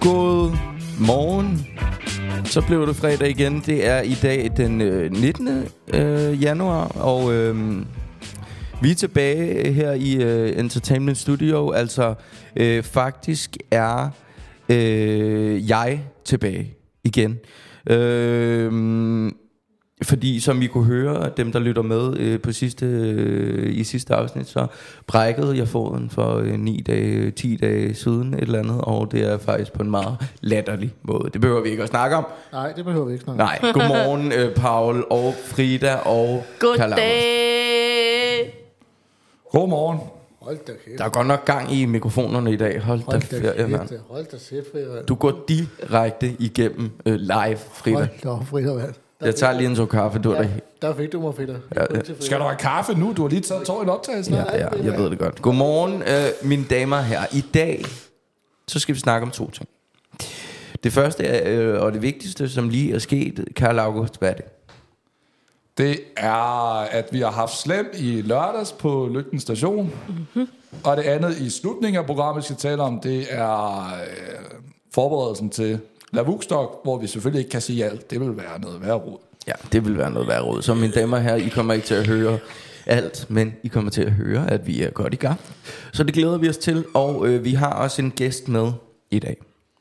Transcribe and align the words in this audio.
God 0.00 0.56
morgen. 1.00 1.66
Så 2.44 2.66
blev 2.66 2.86
det 2.86 2.96
fredag 2.96 3.30
igen. 3.30 3.62
Det 3.66 3.86
er 3.86 4.00
i 4.00 4.14
dag 4.22 4.50
den 4.56 4.80
øh, 4.80 5.12
19. 5.12 5.64
Øh, 5.94 6.42
januar, 6.42 6.88
og 6.88 7.34
øh, 7.34 7.56
vi 8.82 8.90
er 8.90 8.94
tilbage 8.94 9.72
her 9.72 9.92
i 9.92 10.16
øh, 10.22 10.58
Entertainment 10.58 11.18
Studio. 11.18 11.70
Altså, 11.70 12.14
øh, 12.56 12.82
faktisk 12.82 13.56
er 13.70 14.10
øh, 14.68 15.68
jeg 15.68 16.00
tilbage 16.24 16.74
igen. 17.04 17.38
Øh, 17.90 18.72
fordi 20.02 20.40
som 20.40 20.62
I 20.62 20.66
kunne 20.66 20.84
høre, 20.84 21.30
dem 21.36 21.52
der 21.52 21.58
lytter 21.58 21.82
med 21.82 22.16
øh, 22.18 22.40
på 22.40 22.52
sidste, 22.52 22.86
øh, 22.86 23.76
i 23.76 23.84
sidste 23.84 24.14
afsnit, 24.14 24.48
så 24.48 24.66
brækkede 25.06 25.56
jeg 25.56 25.68
foden 25.68 26.10
for 26.10 26.36
øh, 26.36 26.58
9 26.58 26.80
dage, 26.86 27.30
10 27.30 27.56
dage 27.56 27.94
siden 27.94 28.34
et 28.34 28.40
eller 28.40 28.58
andet, 28.58 28.80
og 28.80 29.12
det 29.12 29.32
er 29.32 29.38
faktisk 29.38 29.72
på 29.72 29.82
en 29.82 29.90
meget 29.90 30.16
latterlig 30.40 30.94
måde. 31.02 31.30
Det 31.32 31.40
behøver 31.40 31.62
vi 31.62 31.68
ikke 31.68 31.82
at 31.82 31.88
snakke 31.88 32.16
om. 32.16 32.26
Nej, 32.52 32.72
det 32.72 32.84
behøver 32.84 33.06
vi 33.06 33.12
ikke 33.12 33.24
snakke 33.24 33.42
om. 33.42 33.48
Nej, 33.48 33.72
godmorgen 33.72 34.32
øh, 34.32 34.54
Paul 34.54 35.04
og 35.10 35.34
Frida 35.44 35.94
og. 35.94 36.44
Goddag. 36.58 38.54
Godmorgen. 39.52 39.98
Hold 40.42 40.58
da 40.66 40.72
kæft. 40.84 40.98
Der 40.98 41.04
er 41.04 41.08
godt 41.08 41.26
nok 41.26 41.44
gang 41.44 41.72
i 41.72 41.84
mikrofonerne 41.86 42.52
i 42.52 42.56
dag. 42.56 42.80
Hold, 42.82 43.00
Hold 43.00 43.20
da 43.20 43.36
da 43.36 43.52
ferie, 43.52 43.66
mand. 43.68 43.88
kæft. 43.88 44.00
Hold 44.08 44.24
da 44.24 44.36
Frida. 44.72 45.02
Du 45.02 45.14
går 45.14 45.44
direkte 45.48 46.36
igennem 46.38 46.90
øh, 47.06 47.14
live, 47.14 47.56
Frida. 47.72 47.96
Hold 47.96 48.08
da 48.38 48.44
Frida, 48.44 48.74
mand. 48.74 48.94
Der 49.20 49.26
Jeg 49.26 49.34
tager 49.34 49.52
lige 49.52 49.70
en 49.70 49.76
tår 49.76 49.86
kaffe, 49.86 50.18
du 50.18 50.30
er 50.32 50.36
ja, 50.36 50.42
der. 50.42 50.88
der 50.88 50.94
fik 50.94 51.12
du 51.12 51.20
mig, 51.20 51.34
Frida. 51.34 51.56
Ja, 51.76 51.80
ja. 51.94 52.00
Skal 52.20 52.38
du 52.38 52.44
have 52.44 52.56
kaffe 52.56 52.94
nu? 52.94 53.12
Du 53.16 53.22
har 53.22 53.28
lige 53.28 53.40
taget 53.40 53.66
tår 53.66 53.80
i 53.80 53.82
en 53.82 53.88
optagelse. 53.88 54.34
Ja, 54.34 54.56
ja, 54.56 54.68
jeg 54.82 54.98
ved 54.98 55.10
det 55.10 55.18
godt. 55.18 55.42
Godmorgen, 55.42 56.02
øh, 56.02 56.48
mine 56.48 56.64
damer 56.70 57.00
herrer. 57.00 57.26
I 57.32 57.44
dag, 57.54 57.84
så 58.68 58.78
skal 58.78 58.94
vi 58.94 59.00
snakke 59.00 59.24
om 59.24 59.30
to 59.30 59.50
ting. 59.50 59.68
Det 60.84 60.92
første 60.92 61.24
er, 61.24 61.74
øh, 61.74 61.82
og 61.82 61.92
det 61.92 62.02
vigtigste, 62.02 62.48
som 62.48 62.68
lige 62.68 62.94
er 62.94 62.98
sket, 62.98 63.44
Karl 63.56 63.78
August, 63.78 64.18
hvad 64.18 64.28
er 64.30 64.34
det? 64.34 64.44
Det 65.78 66.00
er, 66.16 66.80
at 66.80 67.08
vi 67.12 67.20
har 67.20 67.30
haft 67.30 67.58
slem 67.58 67.90
i 67.98 68.22
lørdags 68.22 68.72
på 68.72 69.08
Lygten 69.14 69.40
Station. 69.40 69.94
Mm-hmm. 70.08 70.48
Og 70.84 70.96
det 70.96 71.02
andet 71.02 71.38
i 71.38 71.50
slutningen 71.50 71.98
af 72.00 72.06
programmet, 72.06 72.42
vi 72.42 72.44
skal 72.44 72.56
tale 72.56 72.82
om, 72.82 73.00
det 73.00 73.26
er 73.30 73.84
øh, 73.86 74.60
forberedelsen 74.94 75.50
til 75.50 75.80
La 76.12 76.22
Vuxdok, 76.22 76.80
hvor 76.84 76.98
vi 76.98 77.06
selvfølgelig 77.06 77.38
ikke 77.38 77.50
kan 77.50 77.60
sige 77.60 77.84
alt. 77.84 78.10
Det 78.10 78.20
vil 78.20 78.36
være 78.36 78.60
noget 78.60 78.82
værre 78.82 78.94
rod. 78.94 79.18
Ja, 79.46 79.52
det 79.72 79.84
vil 79.84 79.98
være 79.98 80.10
noget 80.10 80.28
værre 80.28 80.42
råd. 80.42 80.62
Så 80.62 80.74
mine 80.74 80.92
damer 80.92 81.16
og 81.16 81.22
herrer, 81.22 81.36
I 81.36 81.48
kommer 81.48 81.74
ikke 81.74 81.86
til 81.86 81.94
at 81.94 82.06
høre 82.06 82.38
alt, 82.86 83.26
men 83.28 83.54
I 83.62 83.68
kommer 83.68 83.90
til 83.90 84.02
at 84.02 84.12
høre, 84.12 84.50
at 84.50 84.66
vi 84.66 84.82
er 84.82 84.90
godt 84.90 85.14
i 85.14 85.16
gang. 85.16 85.40
Så 85.92 86.04
det 86.04 86.14
glæder 86.14 86.38
vi 86.38 86.48
os 86.48 86.56
til, 86.56 86.84
og 86.94 87.26
øh, 87.26 87.44
vi 87.44 87.54
har 87.54 87.72
også 87.72 88.02
en 88.02 88.10
gæst 88.10 88.48
med 88.48 88.72
i 89.10 89.18
dag. 89.18 89.36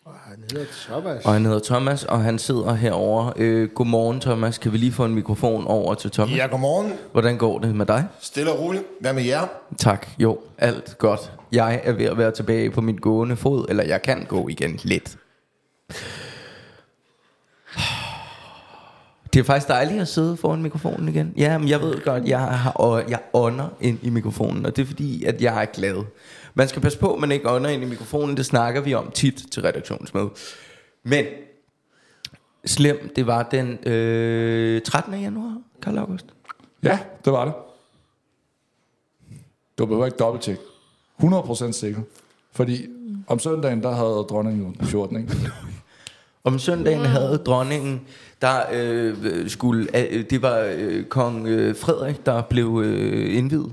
Og 0.05 0.13
han 0.25 0.37
hedder 0.51 0.65
Thomas. 0.87 1.25
Og 1.25 1.33
han 1.33 1.45
hedder 1.45 1.59
Thomas, 1.65 2.03
og 2.03 2.21
han 2.21 2.39
sidder 2.39 2.73
herovre. 2.73 3.33
Øh, 3.35 3.69
godmorgen, 3.69 4.19
Thomas. 4.19 4.57
Kan 4.57 4.73
vi 4.73 4.77
lige 4.77 4.91
få 4.91 5.05
en 5.05 5.15
mikrofon 5.15 5.67
over 5.67 5.93
til 5.93 6.11
Thomas? 6.11 6.37
Ja, 6.37 6.47
godmorgen. 6.47 6.93
Hvordan 7.11 7.37
går 7.37 7.59
det 7.59 7.75
med 7.75 7.85
dig? 7.85 8.05
Stille 8.19 8.51
og 8.51 8.59
roligt. 8.59 8.83
Hvad 9.01 9.13
med 9.13 9.23
jer? 9.23 9.41
Tak. 9.77 10.07
Jo, 10.19 10.39
alt 10.57 10.97
godt. 10.97 11.31
Jeg 11.51 11.81
er 11.83 11.91
ved 11.91 12.05
at 12.05 12.17
være 12.17 12.31
tilbage 12.31 12.71
på 12.71 12.81
mit 12.81 13.01
gående 13.01 13.35
fod, 13.35 13.65
eller 13.69 13.83
jeg 13.83 14.01
kan 14.01 14.25
gå 14.29 14.47
igen 14.47 14.79
lidt. 14.83 15.17
Det 19.33 19.39
er 19.39 19.43
faktisk 19.43 19.67
dejligt 19.67 20.01
at 20.01 20.07
sidde 20.07 20.37
foran 20.37 20.61
mikrofonen 20.61 21.09
igen. 21.09 21.33
Ja, 21.37 21.57
men 21.57 21.69
jeg 21.69 21.81
ved 21.81 22.03
godt, 22.03 22.23
jeg 22.25 22.39
har 22.39 22.71
og 22.71 23.09
jeg 23.09 23.19
ånder 23.33 23.69
ind 23.81 23.99
i 24.01 24.09
mikrofonen, 24.09 24.65
og 24.65 24.75
det 24.75 24.81
er 24.81 24.85
fordi, 24.85 25.23
at 25.23 25.41
jeg 25.41 25.61
er 25.61 25.65
glad. 25.65 26.03
Man 26.53 26.67
skal 26.67 26.81
passe 26.81 26.99
på, 26.99 27.13
at 27.13 27.19
man 27.19 27.31
ikke 27.31 27.49
ånder 27.49 27.69
ind 27.69 27.83
i 27.83 27.85
mikrofonen. 27.85 28.37
Det 28.37 28.45
snakker 28.45 28.81
vi 28.81 28.93
om 28.93 29.11
tit 29.11 29.45
til 29.51 29.63
redaktionsmøde. 29.63 30.29
Men 31.03 31.25
slem, 32.65 33.11
det 33.15 33.27
var 33.27 33.43
den 33.43 33.87
øh, 33.87 34.81
13. 34.81 35.13
januar, 35.13 35.57
Karl 35.81 35.97
August. 35.97 36.25
Ja, 36.83 36.99
det 37.25 37.33
var 37.33 37.45
det. 37.45 37.53
Du 39.77 39.85
behøver 39.85 40.05
ikke 40.05 40.17
dobbelttjekke. 40.17 40.61
100% 41.23 41.71
sikker. 41.71 42.01
Fordi 42.51 42.87
om 43.27 43.39
søndagen, 43.39 43.83
der 43.83 43.91
havde 43.91 44.25
dronningen 44.29 44.77
14, 44.81 45.17
ikke? 45.17 45.33
Om 46.47 46.59
søndagen 46.59 47.05
havde 47.05 47.37
dronningen, 47.45 48.01
der 48.41 48.55
øh, 48.73 49.49
skulle, 49.49 49.87
øh, 49.97 50.23
det 50.29 50.41
var 50.41 50.69
øh, 50.75 51.03
kong 51.05 51.47
øh, 51.47 51.75
Frederik, 51.75 52.25
der 52.25 52.41
blev 52.41 52.81
øh, 52.85 53.37
indvidet. 53.37 53.71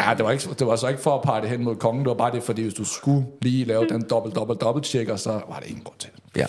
Ja, 0.00 0.14
det 0.16 0.24
var, 0.24 0.30
ikke, 0.30 0.48
det 0.58 0.66
var 0.66 0.76
så 0.76 0.88
ikke 0.88 1.00
for 1.00 1.14
at 1.16 1.22
pege 1.22 1.40
det 1.42 1.50
hen 1.50 1.64
mod 1.64 1.76
kongen. 1.76 2.04
Det 2.04 2.08
var 2.08 2.14
bare 2.14 2.32
det, 2.32 2.42
fordi 2.42 2.62
hvis 2.62 2.74
du 2.74 2.84
skulle 2.84 3.26
lige 3.42 3.64
lave 3.64 3.88
den 3.88 4.06
dobbelt, 4.10 4.34
dobbelt, 4.34 4.60
dobbelt 4.60 4.86
tjekker, 4.86 5.16
så 5.16 5.30
var 5.30 5.58
det 5.62 5.68
ingen 5.68 5.84
grund 5.84 5.98
til 5.98 6.10
det. 6.14 6.40
Ja, 6.40 6.46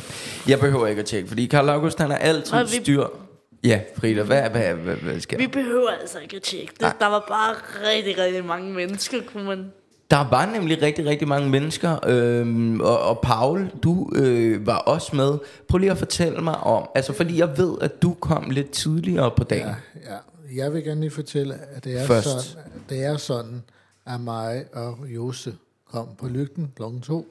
jeg 0.48 0.60
behøver 0.60 0.88
ikke 0.88 1.00
at 1.00 1.06
tjekke, 1.06 1.28
fordi 1.28 1.46
Karl 1.46 1.70
August, 1.70 2.00
han 2.00 2.10
har 2.10 2.18
altid 2.18 2.58
vi- 2.64 2.68
styr. 2.84 3.06
Ja, 3.64 3.80
Frida, 3.98 4.24
hvad, 4.24 4.50
hvad, 4.50 4.74
hvad, 4.74 4.96
hvad 4.96 5.20
skal 5.20 5.40
Vi 5.40 5.48
behøver 5.48 5.90
altså 6.02 6.20
ikke 6.20 6.36
at 6.36 6.42
tjekke 6.42 6.74
det. 6.80 6.94
Der 7.00 7.08
var 7.08 7.26
bare 7.28 7.56
rigtig, 7.90 8.18
rigtig 8.18 8.46
mange 8.46 8.74
mennesker, 8.74 9.18
kunne 9.34 9.44
man... 9.44 9.66
Der 10.12 10.30
var 10.30 10.52
nemlig 10.54 10.82
rigtig, 10.82 11.06
rigtig 11.06 11.28
mange 11.28 11.50
mennesker, 11.50 12.10
øhm, 12.10 12.82
og, 12.82 13.00
og 13.00 13.20
Paul, 13.22 13.72
du 13.84 14.12
øh, 14.16 14.66
var 14.68 14.78
også 14.78 15.16
med. 15.16 15.38
Prøv 15.68 15.78
lige 15.78 15.92
at 15.92 15.98
fortælle 15.98 16.42
mig 16.42 16.58
om, 16.58 16.90
altså 16.96 17.14
fordi 17.14 17.38
jeg 17.40 17.58
ved, 17.58 17.78
at 17.82 18.02
du 18.02 18.14
kom 18.14 18.50
lidt 18.50 18.72
tidligere 18.72 19.32
på 19.38 19.44
dagen. 19.44 19.68
Ja, 19.68 19.76
ja. 20.12 20.18
Jeg 20.56 20.74
vil 20.74 20.84
gerne 20.84 21.02
lige 21.02 21.12
fortælle, 21.12 21.56
at 21.56 21.84
det 21.84 22.02
er, 22.02 22.06
Først. 22.06 22.28
sådan, 22.42 22.64
det 22.90 23.04
er 23.06 23.18
sådan, 23.18 23.64
at 24.06 24.22
mig 24.22 24.66
og 24.74 24.98
Jose 25.08 25.56
kom 25.92 26.08
på 26.18 26.28
lygten 26.28 26.72
kl. 26.76 26.84
2. 27.04 27.28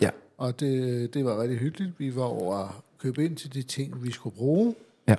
Ja. 0.00 0.10
Og 0.38 0.60
det, 0.60 1.14
det 1.14 1.24
var 1.24 1.42
rigtig 1.42 1.58
hyggeligt. 1.58 1.90
Vi 1.98 2.16
var 2.16 2.22
over 2.24 2.56
at 2.56 2.68
købe 2.98 3.24
ind 3.24 3.36
til 3.36 3.54
de 3.54 3.62
ting, 3.62 4.04
vi 4.04 4.10
skulle 4.12 4.36
bruge. 4.36 4.74
ja. 5.08 5.14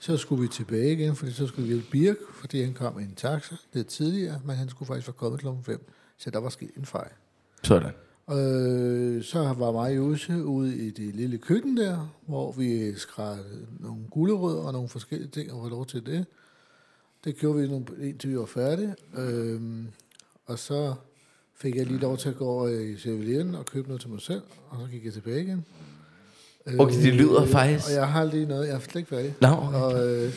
Så 0.00 0.16
skulle 0.16 0.42
vi 0.42 0.48
tilbage 0.48 0.92
igen, 0.92 1.16
fordi 1.16 1.32
så 1.32 1.46
skulle 1.46 1.68
vi 1.68 1.74
hjælpe 1.74 1.90
Birk, 1.90 2.16
fordi 2.34 2.62
han 2.62 2.72
kom 2.74 3.00
i 3.00 3.02
en 3.02 3.14
taxa 3.16 3.54
lidt 3.72 3.86
tidligere, 3.86 4.40
men 4.44 4.56
han 4.56 4.68
skulle 4.68 4.86
faktisk 4.86 5.08
være 5.08 5.14
kommet 5.18 5.40
klokken 5.40 5.64
5. 5.64 5.86
Så 6.22 6.30
der 6.30 6.38
var 6.40 6.48
sket 6.48 6.70
en 6.76 6.86
fejl. 6.86 7.10
Sådan. 7.62 7.92
Øh, 8.30 9.22
så 9.24 9.38
var 9.58 9.72
mig 9.72 9.90
og 9.90 9.96
Jose 9.96 10.44
ude 10.44 10.76
i 10.76 10.90
det 10.90 11.14
lille 11.14 11.38
køkken 11.38 11.76
der, 11.76 12.12
hvor 12.26 12.52
vi 12.52 12.94
skrædte 12.94 13.44
nogle 13.80 14.02
gulerødder 14.10 14.62
og 14.62 14.72
nogle 14.72 14.88
forskellige 14.88 15.30
ting, 15.30 15.52
og 15.52 15.62
var 15.62 15.68
lov 15.68 15.86
til 15.86 16.06
det. 16.06 16.26
Det 17.24 17.36
gjorde 17.36 17.60
vi 17.60 17.66
nogle, 17.68 17.84
indtil 18.00 18.30
vi 18.30 18.38
var 18.38 18.44
færdige. 18.46 18.94
Øh, 19.18 19.60
og 20.46 20.58
så 20.58 20.94
fik 21.56 21.76
jeg 21.76 21.86
lige 21.86 21.98
lov 21.98 22.16
til 22.16 22.28
at 22.28 22.36
gå 22.36 22.46
over 22.46 22.68
i 22.68 22.96
7 22.96 23.10
og 23.58 23.66
købe 23.66 23.88
noget 23.88 24.00
til 24.00 24.10
mig 24.10 24.20
selv, 24.20 24.42
og 24.70 24.76
så 24.80 24.86
gik 24.90 25.04
jeg 25.04 25.12
tilbage 25.12 25.42
igen. 25.42 25.64
Okay, 26.78 27.02
det 27.02 27.14
lyder 27.14 27.46
faktisk- 27.46 27.88
Og 27.88 27.94
jeg 27.94 28.08
har 28.08 28.24
lige 28.24 28.46
noget, 28.46 28.66
jeg 28.68 28.74
er 28.74 28.80
slet 28.80 28.96
ikke 28.96 29.08
færdig. 29.08 29.34
Okay. 29.42 29.78
Og 29.78 30.08
øh, 30.08 30.32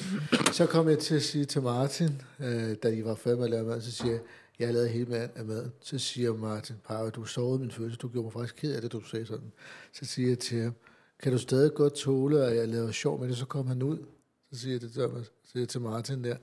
så 0.52 0.66
kom 0.66 0.90
jeg 0.90 1.00
til 1.00 1.16
at 1.16 1.22
sige 1.23 1.46
til 1.46 1.62
Martin, 1.62 2.22
øh, 2.40 2.75
da 2.84 2.91
de 2.91 3.06
var 3.06 3.16
færdige 3.16 3.35
med 3.38 3.46
at 3.46 3.52
lave 3.52 3.66
mad, 3.67 3.81
så 3.81 3.91
siger 3.91 4.12
jeg, 4.12 4.19
jeg 4.59 4.73
lavet 4.73 4.89
hele 4.89 5.05
mad 5.05 5.29
af 5.35 5.45
maden. 5.45 5.71
Så 5.81 5.97
siger 5.97 6.33
Martin, 6.33 6.75
Pau, 6.88 7.09
du 7.09 7.25
sovede 7.25 7.59
min 7.59 7.71
følelse, 7.71 7.97
du 7.97 8.07
gjorde 8.07 8.23
mig 8.25 8.33
faktisk 8.33 8.55
ked 8.55 8.75
af 8.75 8.81
det, 8.81 8.91
du 8.91 9.01
sagde 9.01 9.25
sådan. 9.25 9.51
Så 9.93 10.05
siger 10.05 10.27
jeg 10.29 10.39
til 10.39 10.61
ham, 10.61 10.73
kan 11.23 11.31
du 11.31 11.38
stadig 11.38 11.73
godt 11.73 11.93
tåle, 11.93 12.45
at 12.45 12.55
jeg 12.57 12.67
laver 12.67 12.91
sjov 12.91 13.19
med 13.19 13.29
det, 13.29 13.38
så 13.38 13.45
kom 13.45 13.67
han 13.67 13.81
ud. 13.83 13.97
Så 14.53 14.59
siger 14.59 14.73
jeg 14.73 14.81
til 14.81 14.91
Thomas, 14.93 15.25
så 15.25 15.31
siger 15.51 15.61
jeg 15.61 15.69
til 15.69 15.81
Martin 15.81 16.23
der, 16.23 16.35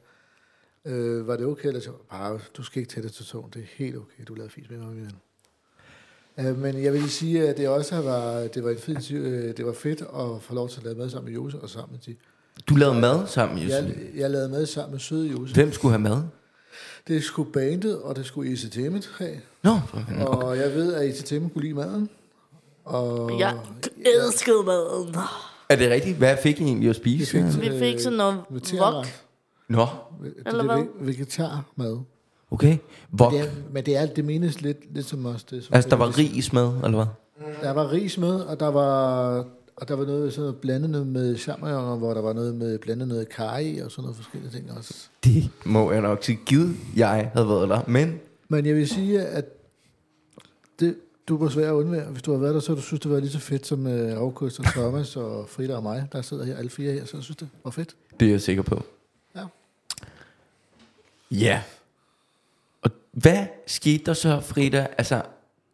øh, 0.85 1.27
var 1.27 1.37
det 1.37 1.47
okay, 1.47 1.69
eller 1.69 1.81
så, 1.81 1.91
Pau, 2.11 2.39
du 2.57 2.63
skal 2.63 2.81
ikke 2.81 2.93
tage 2.93 3.05
det 3.05 3.13
til 3.13 3.25
tårn, 3.27 3.51
det 3.55 3.63
er 3.63 3.67
helt 3.77 3.97
okay, 3.97 4.25
du 4.29 4.35
lavede 4.35 4.53
fint 4.53 4.71
med 4.71 4.79
mig, 4.79 4.89
min 4.89 5.05
ven. 5.05 5.13
Øh, 6.47 6.59
Men 6.59 6.83
jeg 6.83 6.93
vil 6.93 7.11
sige, 7.11 7.49
at 7.49 7.57
det 7.57 7.69
også 7.69 8.01
var, 8.01 8.41
det 8.47 8.65
var, 8.65 8.71
en 8.71 8.79
fed, 8.79 9.11
øh, 9.13 9.57
det 9.57 9.67
var 9.67 9.73
fedt 9.73 10.01
at 10.01 10.43
få 10.43 10.55
lov 10.55 10.69
til 10.69 10.79
at 10.79 10.85
lave 10.85 10.97
mad 10.97 11.11
sammen 11.11 11.33
med 11.33 11.41
Jose 11.43 11.59
og 11.59 11.71
sammen 11.71 11.93
med 12.07 12.15
de. 12.15 12.21
Du 12.69 12.75
lavede 12.75 13.01
mad 13.01 13.27
sammen, 13.27 13.59
Jeg, 13.59 13.85
Josefine. 13.85 14.11
jeg 14.21 14.31
lavede 14.31 14.49
mad 14.49 14.67
sammen 14.67 14.91
med 14.93 15.01
søde 15.01 15.29
Jose. 15.29 15.55
Hvem 15.55 15.73
skulle 15.73 15.93
have 15.93 16.03
mad? 16.03 16.23
Det 17.09 17.23
skulle 17.25 17.53
bandet, 17.53 18.03
og 18.03 18.17
det 18.17 18.27
skulle 18.27 18.53
ICTM'et 18.53 19.09
have. 19.19 19.37
Nå, 19.63 19.79
for 19.89 20.03
fanden. 20.09 20.27
Og 20.27 20.57
jeg 20.59 20.75
ved, 20.75 20.95
at 20.95 21.09
ICTM 21.09 21.49
kunne 21.49 21.63
lide 21.63 21.75
maden. 21.75 22.09
Og 22.85 23.39
Jeg 23.39 23.57
elskede 24.25 24.63
maden. 24.67 25.15
er 25.69 25.77
det 25.77 25.91
rigtigt? 25.91 26.17
Hvad 26.17 26.37
fik 26.43 26.61
I 26.61 26.63
egentlig 26.65 26.91
at 26.91 26.97
vi 26.97 27.01
spise? 27.01 27.27
fik, 27.53 27.61
Vi 27.73 27.79
fik 27.79 28.01
sådan 28.01 28.17
noget 28.17 28.41
vegetarret. 28.51 28.95
wok. 28.97 29.07
Nå, 29.69 29.87
Eller 30.47 30.65
er 30.65 30.75
hvad? 30.77 30.85
ve- 30.85 31.07
vegetarmad. 31.07 31.99
okay. 32.51 32.77
Hvor, 33.11 33.31
Det 33.31 33.41
er, 33.41 33.45
men 33.73 33.87
det, 33.87 33.97
er, 33.97 34.07
det 34.07 34.25
menes 34.25 34.61
lidt, 34.61 34.95
lidt 34.95 35.07
som 35.07 35.27
os. 35.27 35.45
Det, 35.45 35.65
som 35.65 35.75
altså, 35.75 35.91
der 35.91 35.97
var 35.97 36.19
ris 36.19 36.53
med, 36.53 36.73
eller 36.85 36.91
hvad? 36.97 37.07
Der 37.63 37.71
var 37.71 37.93
ris 37.93 38.19
med, 38.19 38.41
og 38.41 38.61
der 38.61 38.67
var, 38.69 39.45
og 39.83 39.89
der 39.89 39.95
var 39.97 40.05
noget 40.05 40.33
sådan 40.33 40.43
noget 40.43 40.57
blandet 40.57 40.91
noget 40.91 41.07
med 41.07 41.39
champignon, 41.39 41.99
hvor 41.99 42.15
der 42.15 42.21
var 42.21 42.33
noget 42.33 42.55
med 42.55 42.79
blandet 42.79 43.09
noget 43.09 43.29
kaj 43.29 43.81
og 43.85 43.91
sådan 43.91 44.03
noget 44.03 44.17
forskellige 44.17 44.51
ting 44.51 44.73
også. 44.73 45.09
Det 45.25 45.51
må 45.65 45.93
jeg 45.93 46.01
nok 46.01 46.25
sige. 46.25 46.39
Gid, 46.47 46.69
jeg 46.97 47.31
havde 47.35 47.49
været 47.49 47.69
der. 47.69 47.83
Men 47.87 48.21
Men 48.49 48.67
jeg 48.67 48.75
vil 48.75 48.89
sige, 48.89 49.23
at 49.23 49.45
det, 50.81 50.97
du 51.29 51.37
var 51.37 51.49
svær 51.49 51.69
at 51.69 51.73
undvære. 51.73 52.11
Hvis 52.11 52.23
du 52.23 52.33
har 52.33 52.39
været 52.39 52.55
der, 52.55 52.61
så 52.61 52.75
du 52.75 52.81
synes, 52.81 53.01
det 53.01 53.11
var 53.11 53.21
lige 53.21 53.31
så 53.31 53.39
fedt 53.39 53.67
som 53.67 53.87
uh, 53.87 54.13
August 54.13 54.59
og 54.59 54.65
Thomas 54.65 55.17
og 55.17 55.49
Frida 55.49 55.77
og 55.77 55.83
mig, 55.83 56.09
der 56.13 56.23
sidder 56.23 56.45
her, 56.45 56.57
alle 56.57 56.71
fire 56.71 56.93
her, 56.93 57.05
så 57.05 57.17
jeg 57.17 57.25
synes, 57.25 57.37
det 57.37 57.49
var 57.65 57.71
fedt. 57.71 57.97
Det 58.21 58.27
er 58.27 58.31
jeg 58.31 58.41
sikker 58.41 58.63
på. 58.63 58.83
Ja. 59.37 59.45
Ja. 61.31 61.63
Og 62.83 62.91
hvad 63.13 63.47
skete 63.67 64.05
der 64.05 64.13
så, 64.13 64.41
Frida? 64.41 64.87
Altså, 64.99 65.23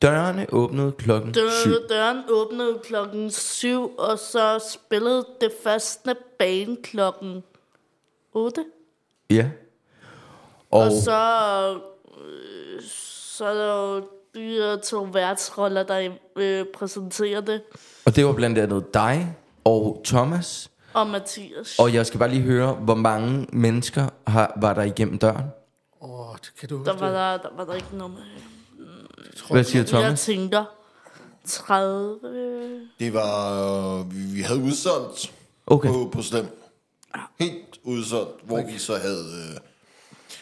dørene 0.02 0.46
åbnede 0.52 0.92
klokken 0.92 1.34
syv. 1.34 1.72
Dør, 1.72 1.86
døren 1.88 2.22
åbnede 2.30 2.78
klokken 2.84 3.30
7, 3.30 3.90
og 3.98 4.18
så 4.18 4.68
spillede 4.72 5.26
det 5.40 5.52
første 5.64 6.16
band 6.38 6.76
klokken 6.82 7.42
8. 8.32 8.64
Ja. 9.30 9.50
Og, 10.70 10.80
Og 10.80 10.92
så, 10.92 11.20
øh, 12.24 12.82
så 12.82 13.44
er 13.44 13.54
der 13.54 13.74
jo 13.94 13.96
de 14.34 14.40
her 14.48 14.76
to 14.76 15.02
værtsroller, 15.02 15.82
der 15.82 16.10
øh, 16.36 16.64
præsenterer 16.74 17.40
det. 17.40 17.60
og 18.06 18.16
det 18.16 18.26
var 18.26 18.32
blandt 18.32 18.58
andet 18.58 18.94
dig 18.94 19.36
og 19.64 20.02
Thomas. 20.04 20.70
Og 20.94 21.06
Mathias. 21.06 21.78
Og 21.78 21.94
jeg 21.94 22.06
skal 22.06 22.18
bare 22.18 22.28
lige 22.30 22.42
høre, 22.42 22.72
hvor 22.74 22.94
mange 22.94 23.46
mennesker 23.52 24.08
har, 24.26 24.52
var 24.60 24.74
der 24.74 24.82
igennem 24.82 25.18
døren? 25.18 25.44
Åh, 26.02 26.34
det 26.42 26.50
kan 26.60 26.68
du 26.68 26.74
Der 26.84 26.92
huske 26.92 27.00
var 27.00 27.06
det? 27.06 27.42
der, 27.42 27.48
der, 27.48 27.56
var 27.56 27.64
der 27.64 27.74
ikke 27.74 27.96
noget 27.96 28.12
med. 29.44 29.56
Hvad 29.56 29.64
siger 29.64 29.82
Jeg 29.82 29.86
Thomas? 29.88 30.24
tænker 30.24 30.64
30... 31.44 32.18
Det 32.98 33.14
var... 33.14 34.00
øh, 34.00 34.34
Vi, 34.34 34.40
havde 34.40 34.60
udsolgt 34.60 35.34
Okay. 35.66 35.88
på, 35.88 36.10
på 36.12 36.22
Slem. 36.22 36.46
Helt 37.40 37.80
udsolgt, 37.84 38.44
hvor 38.46 38.66
vi 38.72 38.78
så 38.78 38.96
havde... 38.96 39.24
Øh, 39.54 39.60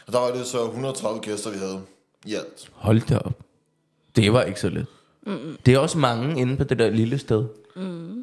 og 0.06 0.12
der 0.12 0.18
var 0.18 0.30
det 0.32 0.46
så 0.46 0.64
130 0.64 1.20
gæster, 1.20 1.50
vi 1.50 1.58
havde 1.58 1.80
i 2.26 2.34
alt. 2.34 2.70
Hold 2.72 3.00
da 3.08 3.18
op. 3.18 3.40
Det 4.16 4.32
var 4.32 4.42
ikke 4.42 4.60
så 4.60 4.68
let. 4.68 4.86
Mm-mm. 5.26 5.56
Det 5.66 5.74
er 5.74 5.78
også 5.78 5.98
mange 5.98 6.40
inde 6.40 6.56
på 6.56 6.64
det 6.64 6.78
der 6.78 6.90
lille 6.90 7.18
sted. 7.18 7.44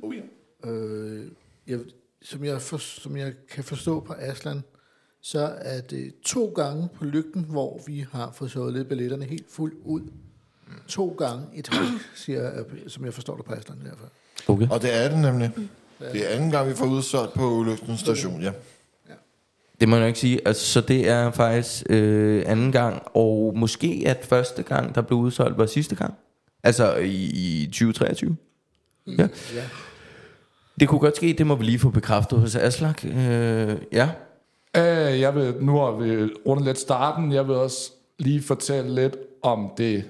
Oh, 0.04 0.16
ja. 0.16 0.70
Øh, 0.70 1.32
jeg, 1.68 1.80
som, 2.22 2.46
jeg 2.46 2.62
for, 2.62 2.78
som 2.78 3.18
jeg 3.18 3.34
kan 3.52 3.64
forstå 3.64 4.00
på 4.00 4.14
Aslan, 4.20 4.64
så 5.22 5.40
er 5.58 5.82
det 5.82 6.14
to 6.26 6.46
gange 6.56 6.88
på 6.96 7.06
lygten, 7.06 7.44
hvor 7.50 7.82
vi 7.88 8.06
har 8.12 8.32
fået 8.36 8.52
solgt 8.52 8.78
lidt 8.78 8.88
billetterne 8.90 9.26
helt 9.26 9.46
fuldt 9.52 9.76
ud. 9.86 10.02
To 10.88 11.16
gange 11.18 11.46
i 11.54 11.62
træk, 11.62 11.88
siger 12.16 12.42
jeg, 12.42 12.66
som 12.88 13.06
jeg 13.06 13.14
forstår 13.14 13.36
det 13.36 13.46
på 13.46 13.54
Aslan 13.54 13.78
i 13.78 13.82
hvert 13.82 13.98
fald. 13.98 14.10
Okay. 14.48 14.68
Og 14.70 14.82
det 14.82 15.04
er 15.04 15.10
det 15.10 15.20
nemlig. 15.20 15.52
Det 16.14 16.32
er 16.32 16.36
anden 16.36 16.52
gang, 16.52 16.70
vi 16.70 16.74
får 16.74 16.86
udsolgt 16.86 17.34
på 17.34 17.64
Lygten 17.68 17.98
station, 17.98 18.42
ja. 18.42 18.52
Det 19.80 19.90
må 19.90 19.96
jeg 19.96 20.06
nok 20.06 20.16
sige. 20.16 20.48
Altså, 20.48 20.66
så 20.66 20.82
det 20.82 21.10
er 21.10 21.32
faktisk 21.32 21.84
øh, 21.90 22.44
anden 22.46 22.72
gang, 22.72 23.02
og 23.14 23.54
måske 23.56 24.04
at 24.06 24.26
første 24.26 24.64
gang, 24.64 24.96
der 24.96 25.02
blev 25.02 25.20
udsolgt, 25.20 25.58
var 25.58 25.66
sidste 25.66 25.96
gang. 25.96 26.14
Altså 26.64 26.96
i, 26.96 27.64
i 27.64 27.66
2023. 27.66 28.38
Ja. 29.08 29.14
Ja. 29.56 29.64
Det 30.80 30.88
kunne 30.88 31.00
godt 31.00 31.16
ske, 31.16 31.36
det 31.38 31.48
må 31.48 31.56
vi 31.56 31.64
lige 31.64 31.80
få 31.80 31.90
bekræftet 31.90 32.40
hos 32.40 32.56
Aslak. 32.56 33.06
Øh, 33.06 33.78
ja. 33.92 34.10
Øh, 34.78 35.20
jeg 35.20 35.36
vil, 35.36 35.56
nu 35.62 35.78
har 35.78 35.92
vi 35.92 36.34
rundet 36.46 36.66
lidt 36.66 36.80
starten. 36.80 37.32
Jeg 37.32 37.48
vil 37.48 37.56
også 37.56 37.92
lige 38.20 38.42
fortælle 38.42 38.96
lidt 38.96 39.16
om 39.42 39.72
det, 39.78 40.04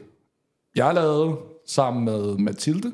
jeg 0.75 0.93
lavede 0.93 1.37
sammen 1.65 2.05
med 2.05 2.37
Mathilde. 2.37 2.91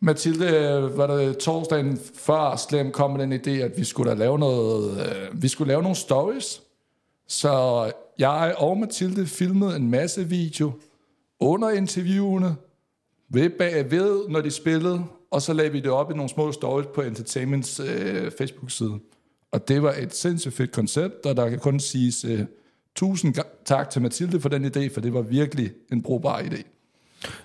Mathilde, 0.00 0.90
var 0.96 1.16
det 1.16 1.38
torsdagen 1.38 1.98
før 2.14 2.56
Slem 2.56 2.92
kom 2.92 3.10
med 3.10 3.20
den 3.20 3.32
idé, 3.32 3.62
at 3.62 3.78
vi 3.78 3.84
skulle 3.84 4.10
da 4.10 4.16
lave 4.16 4.38
noget, 4.38 5.00
øh, 5.00 5.42
vi 5.42 5.48
skulle 5.48 5.68
lave 5.68 5.82
nogle 5.82 5.96
stories. 5.96 6.62
Så 7.28 7.92
jeg 8.18 8.54
og 8.58 8.78
Mathilde 8.78 9.26
filmede 9.26 9.76
en 9.76 9.90
masse 9.90 10.24
video 10.24 10.72
under 11.40 11.70
interviewene, 11.70 12.56
ved, 13.28 13.50
bagved, 13.50 14.28
når 14.28 14.40
de 14.40 14.50
spillede, 14.50 15.04
og 15.30 15.42
så 15.42 15.52
lagde 15.52 15.72
vi 15.72 15.80
det 15.80 15.90
op 15.90 16.10
i 16.10 16.14
nogle 16.14 16.28
små 16.28 16.52
stories 16.52 16.88
på 16.94 17.02
Entertainments 17.02 17.80
øh, 17.80 18.30
Facebook-side. 18.38 18.98
Og 19.52 19.68
det 19.68 19.82
var 19.82 19.92
et 19.92 20.14
sindssygt 20.14 20.54
fedt 20.54 20.72
koncept, 20.72 21.26
og 21.26 21.36
der 21.36 21.48
kan 21.48 21.58
kun 21.58 21.80
siges 21.80 22.24
øh, 22.24 22.44
tusind 22.94 23.34
tak 23.64 23.90
til 23.90 24.02
Mathilde 24.02 24.40
for 24.40 24.48
den 24.48 24.64
idé, 24.64 24.94
for 24.94 25.00
det 25.00 25.14
var 25.14 25.22
virkelig 25.22 25.72
en 25.92 26.02
brugbar 26.02 26.38
idé. 26.38 26.75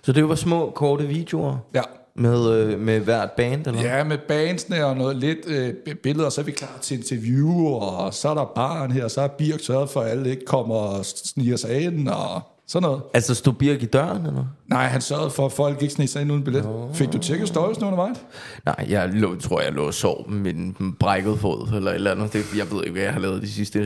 Så 0.02 0.12
det 0.12 0.30
var 0.30 0.36
små, 0.36 0.72
korte 0.76 1.08
videoer 1.08 1.58
Ja, 1.76 1.82
med, 2.16 2.50
øh, 2.52 2.80
med 2.80 3.00
hvert 3.00 3.32
band, 3.32 3.68
eller? 3.68 3.82
ja 3.82 4.04
med 4.04 4.18
bandsene 4.28 4.86
og 4.86 4.98
noget 4.98 5.16
lidt 5.16 5.40
øh, 5.48 5.74
billeder, 6.04 6.30
så 6.30 6.42
er 6.42 6.46
vi 6.46 6.52
klar 6.52 6.78
til 6.82 6.98
interview, 6.98 7.68
og 7.68 8.14
så 8.14 8.30
er 8.30 8.34
der 8.34 8.52
barn 8.56 8.92
her, 8.92 9.04
og 9.04 9.12
så 9.12 9.22
er 9.22 9.28
Birk 9.28 9.60
sørget 9.60 9.90
for, 9.90 10.02
at 10.02 10.12
alle 10.12 10.30
ikke 10.30 10.46
kommer 10.46 10.76
og 10.76 11.06
sniger 11.06 11.58
sig 11.58 11.82
ind, 11.82 12.08
og 12.08 12.42
sådan 12.72 12.82
noget. 12.88 13.02
Altså 13.14 13.36
stod 13.36 13.54
Birk 13.54 13.84
i 13.84 13.86
døren, 13.86 14.26
eller? 14.26 14.46
Nej, 14.68 14.86
han 14.88 15.02
sørgede 15.02 15.30
for, 15.30 15.46
at 15.46 15.52
folk 15.52 15.82
ikke 15.82 15.94
sneg 15.94 16.10
sig 16.10 16.22
ind 16.22 16.32
uden 16.32 16.44
billet. 16.44 16.66
Fik 16.94 17.14
du 17.14 17.18
tjekket 17.18 17.48
stories 17.48 17.78
undervejs? 17.78 18.18
Nej, 18.66 18.86
jeg 18.90 19.10
lå, 19.14 19.36
tror, 19.36 19.62
jeg 19.62 19.72
lå 19.74 19.86
og 19.88 19.94
sov 19.94 20.30
med 20.30 20.54
en 20.54 20.96
brækket 21.00 21.40
fod, 21.40 21.68
eller 21.76 21.92
et 21.92 21.96
eller 21.96 22.12
andet. 22.12 22.34
Det, 22.34 22.46
jeg 22.58 22.72
ved 22.72 22.80
ikke, 22.84 22.92
hvad 22.92 23.02
jeg 23.04 23.14
har 23.14 23.20
lavet 23.20 23.42
de 23.42 23.52
sidste, 23.52 23.80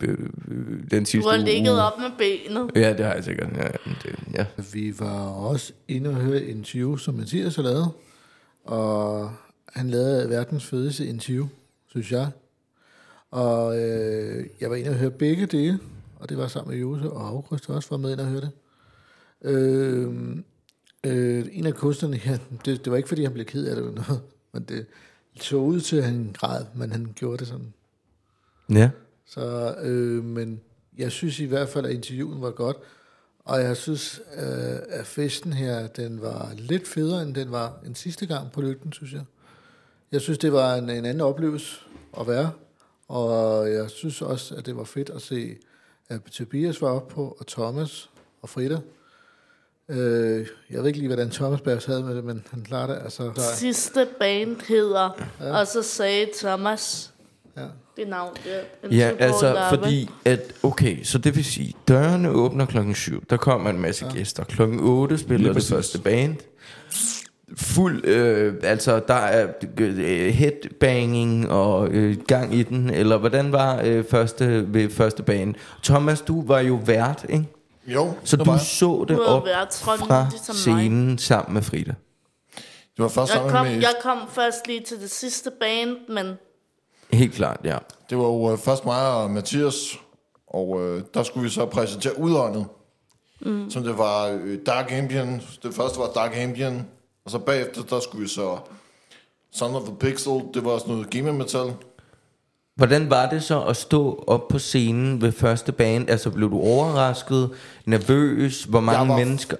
øh, 0.00 0.18
den 0.90 1.04
Du 1.04 1.10
sidste 1.10 1.30
har 1.30 1.38
uge. 1.38 1.44
ligget 1.44 1.80
op 1.82 1.92
med 1.98 2.10
benet. 2.18 2.70
Ja, 2.76 2.92
det 2.92 3.04
har 3.06 3.14
jeg 3.14 3.24
sikkert. 3.24 3.48
Ja, 3.56 3.68
det, 4.02 4.14
ja. 4.34 4.44
Vi 4.72 4.94
var 4.98 5.28
også 5.28 5.72
inde 5.88 6.10
og 6.10 6.16
høre 6.16 6.36
et 6.36 6.48
interview, 6.48 6.96
som 6.96 7.14
Mathias 7.14 7.56
har 7.56 7.62
lavet. 7.62 7.88
Og 8.64 9.30
han 9.74 9.90
lavede 9.90 10.30
verdens 10.30 10.66
fedeste 10.66 11.06
interview, 11.06 11.46
synes 11.88 12.12
jeg. 12.12 12.26
Og 13.30 13.78
øh, 13.80 14.44
jeg 14.60 14.70
var 14.70 14.76
inde 14.76 14.90
og 14.90 14.96
høre 14.96 15.10
begge 15.10 15.46
dele, 15.46 15.78
og 16.20 16.28
det 16.28 16.38
var 16.38 16.48
sammen 16.48 16.70
med 16.70 16.80
Jose 16.80 17.10
og 17.10 17.28
August, 17.28 17.66
der 17.66 17.74
også 17.74 17.90
var 17.90 17.96
med 17.96 18.12
ind 18.12 18.20
og 18.20 18.26
høre 18.26 18.40
det. 18.40 18.50
Øh, 19.42 20.36
øh, 21.06 21.46
en 21.52 21.66
af 21.66 21.74
kunstnerne 21.74 22.16
her, 22.16 22.38
det, 22.64 22.84
det 22.84 22.90
var 22.90 22.96
ikke 22.96 23.08
fordi, 23.08 23.22
han 23.22 23.32
blev 23.32 23.46
ked 23.46 23.66
af 23.66 23.76
det 23.76 23.84
eller 23.84 24.02
noget, 24.08 24.22
men 24.52 24.62
det 24.62 24.86
så 25.40 25.56
ud 25.56 25.80
til, 25.80 25.96
at 25.96 26.04
han 26.04 26.30
græd, 26.38 26.64
men 26.74 26.92
han 26.92 27.12
gjorde 27.14 27.38
det 27.38 27.48
sådan. 27.48 27.72
ja. 28.70 28.90
Så, 29.26 29.74
øh, 29.82 30.24
men 30.24 30.60
jeg 30.98 31.12
synes 31.12 31.40
i 31.40 31.44
hvert 31.44 31.68
fald, 31.68 31.86
at 31.86 31.92
interviewen 31.92 32.42
var 32.42 32.50
godt. 32.50 32.76
Og 33.44 33.60
jeg 33.60 33.76
synes, 33.76 34.20
øh, 34.36 34.78
at 34.88 35.06
festen 35.06 35.52
her, 35.52 35.86
den 35.86 36.22
var 36.22 36.52
lidt 36.56 36.88
federe, 36.88 37.22
end 37.22 37.34
den 37.34 37.50
var 37.50 37.80
en 37.86 37.94
sidste 37.94 38.26
gang 38.26 38.52
på 38.52 38.60
lygten, 38.60 38.92
synes 38.92 39.12
jeg. 39.12 39.24
Jeg 40.12 40.20
synes, 40.20 40.38
det 40.38 40.52
var 40.52 40.74
en, 40.74 40.90
en 40.90 41.04
anden 41.04 41.20
oplevelse 41.20 41.80
at 42.20 42.26
være. 42.26 42.50
Og 43.08 43.70
jeg 43.72 43.90
synes 43.90 44.22
også, 44.22 44.54
at 44.54 44.66
det 44.66 44.76
var 44.76 44.84
fedt 44.84 45.10
at 45.10 45.22
se, 45.22 45.56
at 46.08 46.20
Tobias 46.22 46.82
var 46.82 46.88
oppe 46.88 47.14
på, 47.14 47.36
og 47.40 47.46
Thomas 47.46 48.10
og 48.42 48.48
Frida. 48.48 48.78
Øh, 49.88 50.46
jeg 50.70 50.78
ved 50.78 50.86
ikke 50.86 50.98
lige, 50.98 51.08
hvordan 51.08 51.30
Thomas 51.30 51.60
Bergs 51.60 51.84
havde 51.84 52.02
med 52.02 52.16
det, 52.16 52.24
men 52.24 52.44
han 52.50 52.64
klarer 52.64 52.86
det. 52.86 53.02
Altså, 53.04 53.22
der, 53.22 53.40
Sidste 53.54 54.06
band 54.18 54.56
hedder, 54.68 55.10
ja. 55.40 55.60
og 55.60 55.66
så 55.66 55.82
sagde 55.82 56.28
Thomas 56.38 57.12
ja. 57.56 57.62
det 57.96 58.08
navn 58.08 58.36
der. 58.44 58.88
Ja, 58.96 59.12
altså 59.18 59.52
Larve. 59.52 59.78
fordi, 59.78 60.10
at 60.24 60.40
okay, 60.62 61.04
så 61.04 61.18
det 61.18 61.36
vil 61.36 61.44
sige, 61.44 61.74
dørene 61.88 62.30
åbner 62.30 62.66
klokken 62.66 62.94
7, 62.94 63.24
der 63.30 63.36
kommer 63.36 63.70
en 63.70 63.80
masse 63.80 64.06
ja. 64.06 64.12
gæster. 64.12 64.44
Klokken 64.44 64.80
8 64.80 65.18
spiller 65.18 65.52
det 65.52 65.62
første 65.62 65.98
band. 66.00 66.36
Fuld, 67.60 68.04
øh, 68.04 68.54
altså 68.62 69.00
der 69.08 69.14
er 69.14 69.48
øh, 69.78 70.34
headbanging 70.34 71.50
og 71.50 71.88
øh, 71.88 72.16
gang 72.26 72.54
i 72.54 72.62
den, 72.62 72.90
eller 72.90 73.18
hvordan 73.18 73.52
var 73.52 73.80
øh, 73.84 74.04
første, 74.10 74.74
ved 74.74 74.90
første 74.90 75.22
band? 75.22 75.54
Thomas, 75.82 76.20
du 76.20 76.46
var 76.46 76.60
jo 76.60 76.80
vært, 76.84 77.26
ikke? 77.28 77.44
Jo, 77.86 78.12
Så 78.24 78.36
du 78.36 78.44
var, 78.44 78.56
så 78.58 79.04
det 79.08 79.20
op 79.20 79.44
været 79.46 79.68
fra 79.72 80.26
ligesom 80.30 80.54
scenen 80.54 81.18
sammen 81.18 81.54
med 81.54 81.62
Frida. 81.62 81.94
det 82.96 83.02
var 83.02 83.08
først 83.08 83.32
Jeg 83.32 83.36
sammen 83.36 83.50
kom, 83.50 83.66
med... 83.66 83.74
jeg 83.74 83.94
kom 84.02 84.18
først 84.32 84.66
lige 84.66 84.80
til 84.80 85.00
det 85.00 85.10
sidste 85.10 85.50
band, 85.60 85.96
men 86.08 86.26
Helt 87.12 87.34
klart, 87.34 87.60
ja. 87.64 87.78
Det 88.10 88.18
var 88.18 88.24
jo 88.24 88.52
øh, 88.52 88.58
først 88.58 88.84
mig 88.84 89.14
og 89.14 89.30
Mathias, 89.30 89.98
og 90.46 90.82
øh, 90.82 91.02
der 91.14 91.22
skulle 91.22 91.44
vi 91.44 91.50
så 91.50 91.66
præsentere 91.66 92.18
udåndet. 92.18 92.66
Mm. 93.40 93.70
Som 93.70 93.82
det 93.82 93.98
var 93.98 94.26
øh, 94.26 94.58
Dark 94.66 94.92
Ambient. 94.92 95.42
Det 95.62 95.74
første 95.74 95.98
var 95.98 96.10
Dark 96.14 96.36
Ambient. 96.36 96.82
Og 97.28 97.32
så 97.32 97.38
bagefter, 97.38 97.82
der 97.82 98.00
skulle 98.00 98.22
vi 98.22 98.28
så 98.28 98.56
Son 99.52 99.74
of 99.74 99.82
the 99.82 99.94
Pixel. 100.00 100.32
Det 100.54 100.64
var 100.64 100.78
sådan 100.78 100.94
noget 100.94 101.10
gamer 101.10 101.32
metal. 101.32 101.72
Hvordan 102.76 103.10
var 103.10 103.28
det 103.30 103.42
så 103.42 103.60
at 103.62 103.76
stå 103.76 104.24
op 104.26 104.48
på 104.48 104.58
scenen 104.58 105.20
ved 105.22 105.32
første 105.32 105.72
band? 105.72 106.10
Altså 106.10 106.30
blev 106.30 106.50
du 106.50 106.60
overrasket, 106.60 107.50
nervøs, 107.86 108.64
hvor 108.64 108.80
mange 108.80 109.08
var- 109.08 109.16
mennesker... 109.18 109.56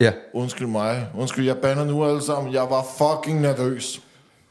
Ja, 0.00 0.12
Undskyld 0.34 0.66
mig. 0.66 1.08
Undskyld, 1.18 1.46
jeg 1.46 1.56
bander 1.56 1.84
nu 1.84 2.04
alle 2.04 2.22
sammen. 2.22 2.52
Jeg 2.54 2.62
var 2.70 2.84
fucking 2.98 3.40
nervøs. 3.40 4.00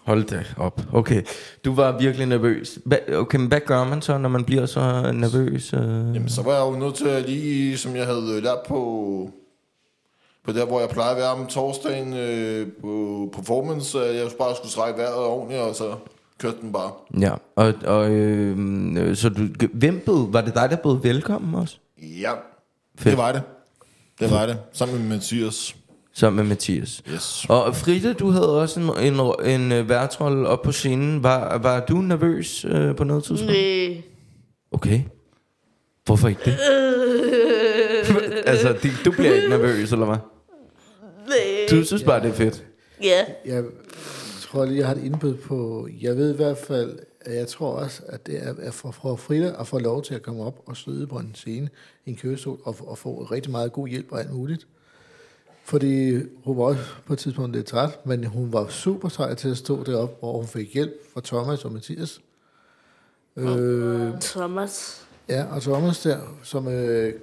hold 0.04 0.24
da 0.24 0.44
op. 0.58 0.82
Okay, 0.94 1.22
du 1.66 1.74
var 1.76 1.98
virkelig 2.00 2.26
nervøs. 2.28 2.80
Okay, 3.16 3.38
men 3.38 3.48
hvad 3.48 3.60
gør 3.66 3.84
man 3.84 4.02
så, 4.02 4.18
når 4.18 4.30
man 4.30 4.44
bliver 4.44 4.66
så 4.66 5.12
nervøs? 5.14 5.74
Øh? 5.74 5.80
Jamen, 5.82 6.30
så 6.30 6.42
var 6.42 6.54
jeg 6.54 6.62
jo 6.62 6.80
nødt 6.80 6.96
til 6.96 7.08
at 7.08 7.30
lige, 7.30 7.78
som 7.78 7.96
jeg 7.96 8.06
havde 8.06 8.42
lært 8.42 8.60
på, 8.68 9.32
på 10.52 10.60
der, 10.60 10.66
hvor 10.66 10.80
jeg 10.80 10.90
plejer 10.90 11.12
at 11.12 11.18
være 11.18 11.32
om 11.32 11.48
torsdagen 11.48 12.14
øh, 12.14 12.68
på 12.82 13.30
performance, 13.36 14.06
at 14.06 14.16
jeg 14.16 14.28
bare 14.40 14.56
skulle 14.56 14.72
strække 14.72 15.00
vejret 15.00 15.16
ordentligt, 15.16 15.62
og 15.62 15.76
så 15.76 15.96
kørte 16.40 16.58
den 16.62 16.74
bare. 16.74 16.92
Ja, 17.20 17.32
og, 17.56 17.74
og 17.86 18.10
øh, 18.10 18.58
øh, 18.98 19.16
så 19.16 19.30
du, 19.30 19.42
hvem 19.74 20.04
bød, 20.06 20.32
var 20.32 20.42
det 20.42 20.56
dig, 20.56 20.70
der 20.70 20.76
bød 20.76 21.02
velkommen 21.02 21.56
også? 21.56 21.78
Ja, 21.98 22.32
Fedt. 22.32 23.12
det 23.12 23.18
var 23.18 23.32
det. 23.32 23.42
Det 24.20 24.32
var 24.32 24.46
det. 24.46 24.58
Sammen 24.74 25.00
med 25.00 25.08
Mathias. 25.10 25.76
sammen 26.14 26.36
med 26.36 26.50
Mathias. 26.50 27.04
Yes. 27.14 27.46
Og 27.50 27.76
Frida, 27.76 28.14
du 28.14 28.30
havde 28.30 28.62
også 28.62 28.80
en, 28.80 29.14
en, 29.14 29.32
en 29.46 29.72
øh, 29.72 29.90
værtrolle 29.90 30.48
op 30.48 30.62
på 30.62 30.72
scenen. 30.72 31.24
Var, 31.24 31.58
var 31.58 31.80
du 31.80 31.96
nervøs 31.96 32.66
øh, 32.66 32.96
på 32.96 33.04
noget 33.04 33.24
tidspunkt? 33.24 33.54
Nej. 33.54 34.02
Okay. 34.72 35.02
Hvorfor 36.06 36.28
ikke 36.28 36.42
det? 36.46 36.58
altså, 38.52 38.76
du 39.06 39.12
bliver 39.12 39.34
ikke 39.34 39.50
nervøs, 39.50 39.92
eller 39.92 40.06
hvad? 40.06 40.18
Du 41.72 41.84
synes 41.84 42.04
bare, 42.04 42.22
det 42.22 42.30
er 42.30 42.34
fedt. 42.34 42.66
Ja. 43.04 43.26
Jeg 43.46 43.64
tror 44.42 44.66
lige, 44.66 44.78
jeg 44.78 44.88
har 44.88 44.96
et 44.96 45.04
indbud 45.04 45.36
på... 45.36 45.88
Jeg 46.02 46.18
ved 46.18 46.34
i 46.34 46.36
hvert 46.36 46.58
fald, 46.58 47.00
at 47.22 47.36
jeg 47.36 47.48
tror 47.48 47.72
også, 47.72 48.02
at 48.08 48.28
det 48.28 48.48
er 48.48 48.54
at 48.58 48.74
for, 48.74 48.92
for 48.92 49.16
Frida 49.16 49.56
at 49.60 49.68
få 49.68 49.80
lov 49.80 50.04
til 50.04 50.16
at 50.16 50.22
komme 50.22 50.44
op 50.44 50.62
og 50.66 50.78
sidde 50.78 51.08
på 51.08 51.16
en 51.16 51.32
scene 51.36 51.70
i 52.06 52.10
en 52.10 52.16
kørestol 52.16 52.60
og, 52.64 52.76
og 52.80 52.98
få 52.98 53.24
rigtig 53.24 53.52
meget 53.52 53.74
god 53.74 53.88
hjælp 53.88 54.12
og 54.12 54.20
alt 54.20 54.34
muligt. 54.34 54.68
Fordi 55.64 56.14
hun 56.44 56.58
var 56.58 56.64
også 56.64 56.82
på 57.06 57.14
et 57.14 57.20
tidspunkt 57.20 57.56
lidt 57.56 57.66
træt, 57.66 58.06
men 58.06 58.24
hun 58.24 58.54
var 58.54 58.68
super 58.68 59.10
sej 59.10 59.36
til 59.36 59.50
at 59.50 59.58
stå 59.58 59.84
deroppe, 59.84 60.16
hvor 60.20 60.38
hun 60.38 60.48
fik 60.48 60.74
hjælp 60.74 60.94
fra 61.14 61.22
Thomas 61.24 61.66
og 61.66 61.72
Mathias. 61.72 62.22
Øh, 63.36 64.12
Thomas. 64.22 65.06
Ja, 65.30 65.46
og 65.56 65.62
Thomas 65.62 66.00
der, 66.00 66.20
som... 66.44 66.68
Øh, 66.68 67.14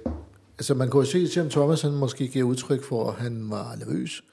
altså, 0.57 0.73
man 0.73 0.89
kunne 0.89 1.05
jo 1.05 1.11
se 1.11 1.27
til, 1.27 1.41
om 1.41 1.49
Thomas 1.49 1.81
han 1.81 1.91
måske 1.91 2.27
giver 2.27 2.45
udtryk 2.45 2.83
for, 2.83 3.09
at 3.09 3.15
han 3.15 3.49
var 3.49 3.75
nervøs. 3.75 4.23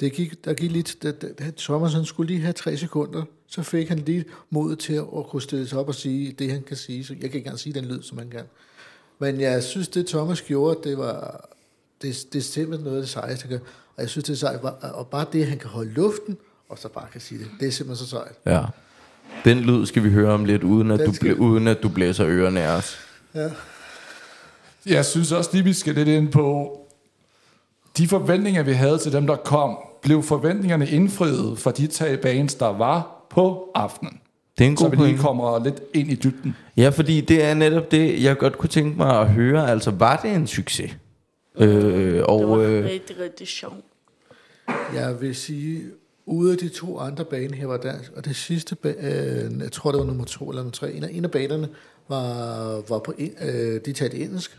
Det 0.00 0.12
gik, 0.12 0.44
der 0.44 0.54
gik 0.54 0.70
lidt... 0.72 0.96
Det, 1.02 1.22
det, 1.22 1.38
det, 1.38 1.54
Thomas 1.56 1.92
han 1.92 2.04
skulle 2.04 2.26
lige 2.32 2.40
have 2.42 2.52
tre 2.52 2.76
sekunder, 2.76 3.22
så 3.48 3.62
fik 3.62 3.88
han 3.88 3.98
lige 3.98 4.24
mod 4.50 4.76
til 4.76 4.92
at 4.94 5.26
kunne 5.28 5.42
stille 5.42 5.66
sig 5.68 5.78
op 5.78 5.88
og 5.88 5.94
sige 5.94 6.32
det, 6.32 6.50
han 6.52 6.62
kan 6.62 6.76
sige. 6.76 7.04
Så 7.04 7.12
jeg 7.12 7.20
kan 7.20 7.26
ikke 7.26 7.38
engang 7.38 7.58
sige 7.58 7.72
den 7.72 7.84
lyd, 7.84 8.02
som 8.02 8.18
han 8.18 8.30
kan. 8.30 8.42
Men 9.18 9.40
jeg 9.40 9.62
synes, 9.62 9.88
det 9.88 10.06
Thomas 10.06 10.42
gjorde, 10.42 10.88
det 10.90 10.98
var... 10.98 11.48
Det, 12.02 12.26
det 12.32 12.38
er 12.38 12.42
simpelthen 12.42 12.84
noget 12.84 12.96
af 12.96 13.02
det 13.02 13.10
sejeste, 13.10 13.42
han 13.42 13.50
kan. 13.58 13.60
Og 13.96 14.02
jeg 14.02 14.08
synes, 14.10 14.24
det 14.24 14.32
er 14.32 14.36
sejt. 14.36 14.60
Og 14.82 15.06
bare 15.06 15.26
det, 15.32 15.42
at 15.42 15.48
han 15.48 15.58
kan 15.58 15.70
holde 15.70 15.90
luften, 15.92 16.36
og 16.68 16.78
så 16.78 16.88
bare 16.88 17.06
kan 17.12 17.20
sige 17.20 17.38
det. 17.38 17.48
Det 17.60 17.68
er 17.68 17.72
simpelthen 17.72 18.06
så 18.06 18.10
sejt. 18.10 18.34
Ja. 18.46 18.64
Den 19.44 19.60
lyd 19.60 19.86
skal 19.86 20.04
vi 20.04 20.10
høre 20.10 20.32
om 20.32 20.44
lidt, 20.44 20.62
uden 20.64 20.90
at, 20.90 20.98
Den 20.98 21.06
du, 21.08 21.14
skal- 21.14 21.34
blæ- 21.34 21.38
uden 21.38 21.66
at 21.66 21.78
du 21.82 21.88
blæser 21.88 22.26
ørerne 22.26 22.60
af 22.60 22.76
os. 22.76 22.98
Ja. 23.34 23.50
Jeg 24.86 25.04
synes 25.04 25.32
også 25.32 25.50
lige, 25.52 25.64
vi 25.64 25.72
skal 25.72 25.94
lidt 25.94 26.08
ind 26.08 26.32
på 26.32 26.78
de 27.98 28.08
forventninger, 28.08 28.62
vi 28.62 28.72
havde 28.72 28.98
til 28.98 29.12
dem, 29.12 29.26
der 29.26 29.36
kom. 29.36 29.76
Blev 30.02 30.22
forventningerne 30.22 30.88
indfriet 30.88 31.58
for 31.58 31.70
de 31.70 31.86
tre 31.86 32.16
bands, 32.16 32.54
der 32.54 32.66
var 32.66 33.26
på 33.30 33.70
aftenen? 33.74 34.20
Det 34.58 34.64
er 34.64 34.68
en 34.70 34.76
Så 34.76 34.84
god 34.88 34.96
vi 34.96 35.04
lige 35.06 35.18
kommer 35.18 35.64
lidt 35.64 35.80
ind 35.94 36.10
i 36.10 36.14
dybden. 36.14 36.56
Ja, 36.76 36.88
fordi 36.88 37.20
det 37.20 37.44
er 37.44 37.54
netop 37.54 37.90
det, 37.90 38.22
jeg 38.22 38.38
godt 38.38 38.58
kunne 38.58 38.68
tænke 38.68 38.96
mig 38.96 39.20
at 39.20 39.28
høre. 39.28 39.70
Altså, 39.70 39.90
var 39.90 40.16
det 40.16 40.30
en 40.32 40.46
succes? 40.46 40.96
Øh, 41.58 41.68
Det 41.68 42.18
var 42.20 42.24
og 42.24 42.64
øh, 42.64 42.84
rigtig, 42.84 43.16
rigtig 43.20 43.46
sjovt. 43.48 43.74
Jeg 44.94 45.20
vil 45.20 45.34
sige, 45.34 45.82
ude 46.26 46.52
af 46.52 46.58
de 46.58 46.68
to 46.68 46.98
andre 46.98 47.24
baner 47.24 47.56
her 47.56 47.66
var 47.66 47.76
dansk, 47.76 48.12
og 48.16 48.24
det 48.24 48.36
sidste, 48.36 48.76
ba- 48.86 49.06
øh, 49.06 49.58
jeg 49.60 49.72
tror 49.72 49.90
det 49.90 50.00
var 50.00 50.06
nummer 50.06 50.24
to 50.24 50.48
eller 50.48 50.62
nummer 50.62 50.72
tre, 50.72 50.92
en 50.92 51.04
af, 51.04 51.08
en 51.12 51.24
af 51.24 51.30
banerne 51.30 51.68
var, 52.08 52.74
var 52.88 52.98
på, 52.98 53.14
øh, 53.18 53.80
de 53.86 53.92
talte 53.92 54.16
engelsk. 54.16 54.58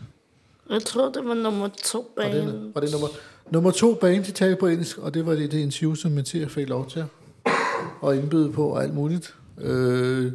Jeg 0.70 0.82
tror, 0.82 1.08
det 1.08 1.24
var 1.24 1.34
nummer 1.34 1.68
to 1.84 2.12
Var 2.16 2.22
bane. 2.22 2.38
det, 2.38 2.70
var 2.74 2.80
det 2.80 2.92
nummer, 2.92 3.08
nummer 3.50 3.70
to 3.70 3.94
bane, 3.94 4.24
de 4.24 4.30
talte 4.32 4.56
på 4.56 4.66
engelsk, 4.66 4.98
og 4.98 5.14
det 5.14 5.26
var 5.26 5.34
det, 5.34 5.52
det 5.52 5.58
interview, 5.58 5.94
som 5.94 6.12
Mathias 6.12 6.52
fik 6.52 6.68
lov 6.68 6.90
til 6.90 7.04
at 8.06 8.16
indbyde 8.16 8.52
på 8.52 8.68
og 8.68 8.82
alt 8.82 8.94
muligt. 8.94 9.34
Øh, 9.60 10.32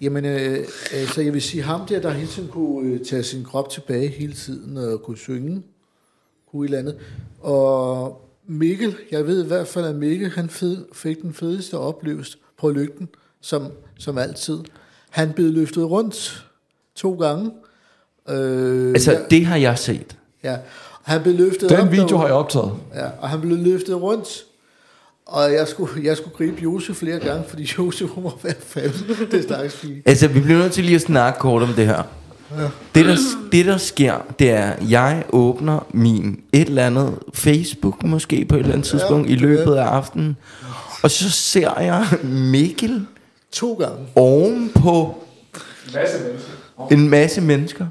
jamen, 0.00 0.24
øh, 0.24 0.58
altså 0.92 1.20
jeg 1.22 1.32
vil 1.32 1.42
sige, 1.42 1.62
ham 1.62 1.86
der, 1.86 2.00
der 2.00 2.10
hele 2.10 2.28
tiden 2.28 2.48
kunne 2.48 2.88
øh, 2.90 3.04
tage 3.04 3.22
sin 3.22 3.44
krop 3.44 3.70
tilbage 3.70 4.08
hele 4.08 4.32
tiden 4.32 4.76
og 4.76 5.02
kunne 5.02 5.18
synge, 5.18 5.62
kunne 6.50 6.64
et 6.64 6.68
eller 6.68 6.78
andet. 6.78 6.98
Og 7.40 8.30
Mikkel, 8.46 8.96
jeg 9.10 9.26
ved 9.26 9.44
i 9.44 9.46
hvert 9.46 9.66
fald, 9.66 9.84
at 9.86 9.94
Mikkel 9.94 10.30
han 10.30 10.48
fed, 10.48 10.84
fik 10.92 11.22
den 11.22 11.34
fedeste 11.34 11.78
oplevelse 11.78 12.38
på 12.58 12.70
lygten, 12.70 13.08
som, 13.40 13.72
som 13.98 14.18
altid. 14.18 14.58
Han 15.10 15.32
blev 15.32 15.52
løftet 15.52 15.90
rundt 15.90 16.46
to 16.94 17.14
gange. 17.14 17.50
Øh, 18.28 18.88
altså, 18.88 19.12
ja, 19.12 19.18
det 19.30 19.46
har 19.46 19.56
jeg 19.56 19.78
set. 19.78 20.16
ja. 20.44 20.56
Han 21.02 21.22
blev 21.22 21.34
løftet 21.34 21.70
Den 21.70 21.80
op 21.80 21.90
video 21.92 22.06
derude. 22.06 22.18
har 22.18 22.26
jeg 22.26 22.34
optaget. 22.34 22.72
Ja, 22.94 23.06
og 23.20 23.28
han 23.28 23.40
blev 23.40 23.56
løftet 23.58 24.02
rundt. 24.02 24.28
Og 25.26 25.52
jeg 25.52 25.68
skulle, 25.68 26.04
jeg 26.04 26.16
skulle 26.16 26.36
gribe 26.36 26.62
Josef 26.62 26.96
flere 26.96 27.18
gange, 27.18 27.44
fordi 27.48 27.70
Josef 27.78 28.08
hun 28.10 28.24
var 28.24 28.32
ved 28.42 28.50
at 28.50 28.56
falde. 28.66 28.92
Det 29.30 29.42
stakkels 29.42 29.76
pige. 29.76 30.02
Altså, 30.06 30.28
vi 30.28 30.40
bliver 30.40 30.58
nødt 30.58 30.72
til 30.72 30.84
lige 30.84 30.94
at 30.94 31.00
snakke 31.02 31.38
kort 31.38 31.62
om 31.62 31.68
det 31.68 31.86
her. 31.86 32.02
Det 32.94 33.04
der, 33.06 33.16
det, 33.52 33.66
der 33.66 33.76
sker, 33.76 34.14
det 34.38 34.50
er, 34.50 34.70
at 34.70 34.90
jeg 34.90 35.24
åbner 35.32 35.86
min 35.92 36.40
et 36.52 36.68
eller 36.68 36.86
andet 36.86 37.18
Facebook, 37.34 38.02
måske 38.02 38.44
på 38.44 38.54
et 38.54 38.58
eller 38.60 38.72
andet 38.72 38.86
tidspunkt, 38.86 39.30
i 39.30 39.34
løbet 39.34 39.74
af 39.74 39.84
aftenen. 39.84 40.36
Og 41.02 41.10
så 41.10 41.30
ser 41.30 41.80
jeg 41.80 42.06
Mikkel 42.22 43.06
To 43.52 43.74
gange. 43.74 43.96
ovenpå 44.14 45.14
en 46.90 47.08
masse 47.08 47.40
mennesker. 47.40 47.86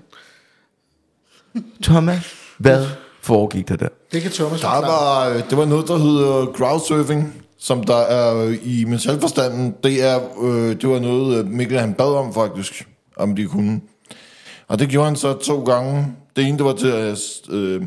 Thomas, 1.84 2.34
hvad 2.58 2.86
foregik 3.22 3.68
der 3.68 3.75
der? 3.75 3.88
Det 4.12 4.22
kan 4.22 4.32
Thomas 4.32 4.62
Der 4.62 4.68
var, 4.68 5.29
øh, 5.29 5.50
det 5.50 5.58
var 5.58 5.65
noget, 5.65 5.88
der 5.88 5.98
hedder 5.98 6.46
crowdsurfing, 6.46 7.34
som 7.60 7.84
der 7.84 7.98
er 7.98 8.46
øh, 8.46 8.58
i 8.63 8.86
mentalforstanden. 8.86 9.75
Det, 9.84 10.03
er, 10.03 10.20
øh, 10.41 10.82
det 10.82 10.89
var 10.89 11.00
noget, 11.00 11.38
øh, 11.38 11.48
Mikkel 11.48 11.79
han 11.79 11.94
bad 11.94 12.15
om 12.15 12.34
faktisk, 12.34 12.88
om 13.18 13.36
de 13.36 13.46
kunne. 13.46 13.82
Og 14.68 14.79
det 14.79 14.89
gjorde 14.89 15.06
han 15.06 15.15
så 15.15 15.34
to 15.34 15.63
gange. 15.63 16.08
Det 16.36 16.48
ene, 16.48 16.58
det 16.58 16.65
var 16.65 16.74
til 16.74 17.18
øh, 17.50 17.82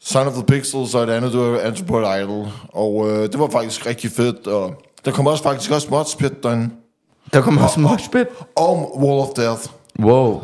Son 0.00 0.26
of 0.26 0.32
the 0.32 0.44
Pixels, 0.44 0.94
og 0.94 1.06
det 1.06 1.12
andet, 1.12 1.32
det 1.32 1.40
var 1.40 1.58
Anthropod 1.58 2.02
Idol. 2.22 2.48
Og 2.68 3.10
øh, 3.10 3.22
det 3.22 3.38
var 3.38 3.48
faktisk 3.48 3.86
rigtig 3.86 4.10
fedt. 4.10 4.46
Og 4.46 4.82
der 5.04 5.10
kom 5.10 5.26
også 5.26 5.42
faktisk 5.42 5.70
også 5.70 5.86
Modspit 5.90 6.42
derinde. 6.42 6.70
Der 7.32 7.40
kommer 7.40 7.62
også 7.62 7.80
moshpit. 7.80 8.26
Og 8.56 9.02
Wall 9.02 9.20
of 9.20 9.28
Death. 9.36 9.62
Wow. 10.00 10.42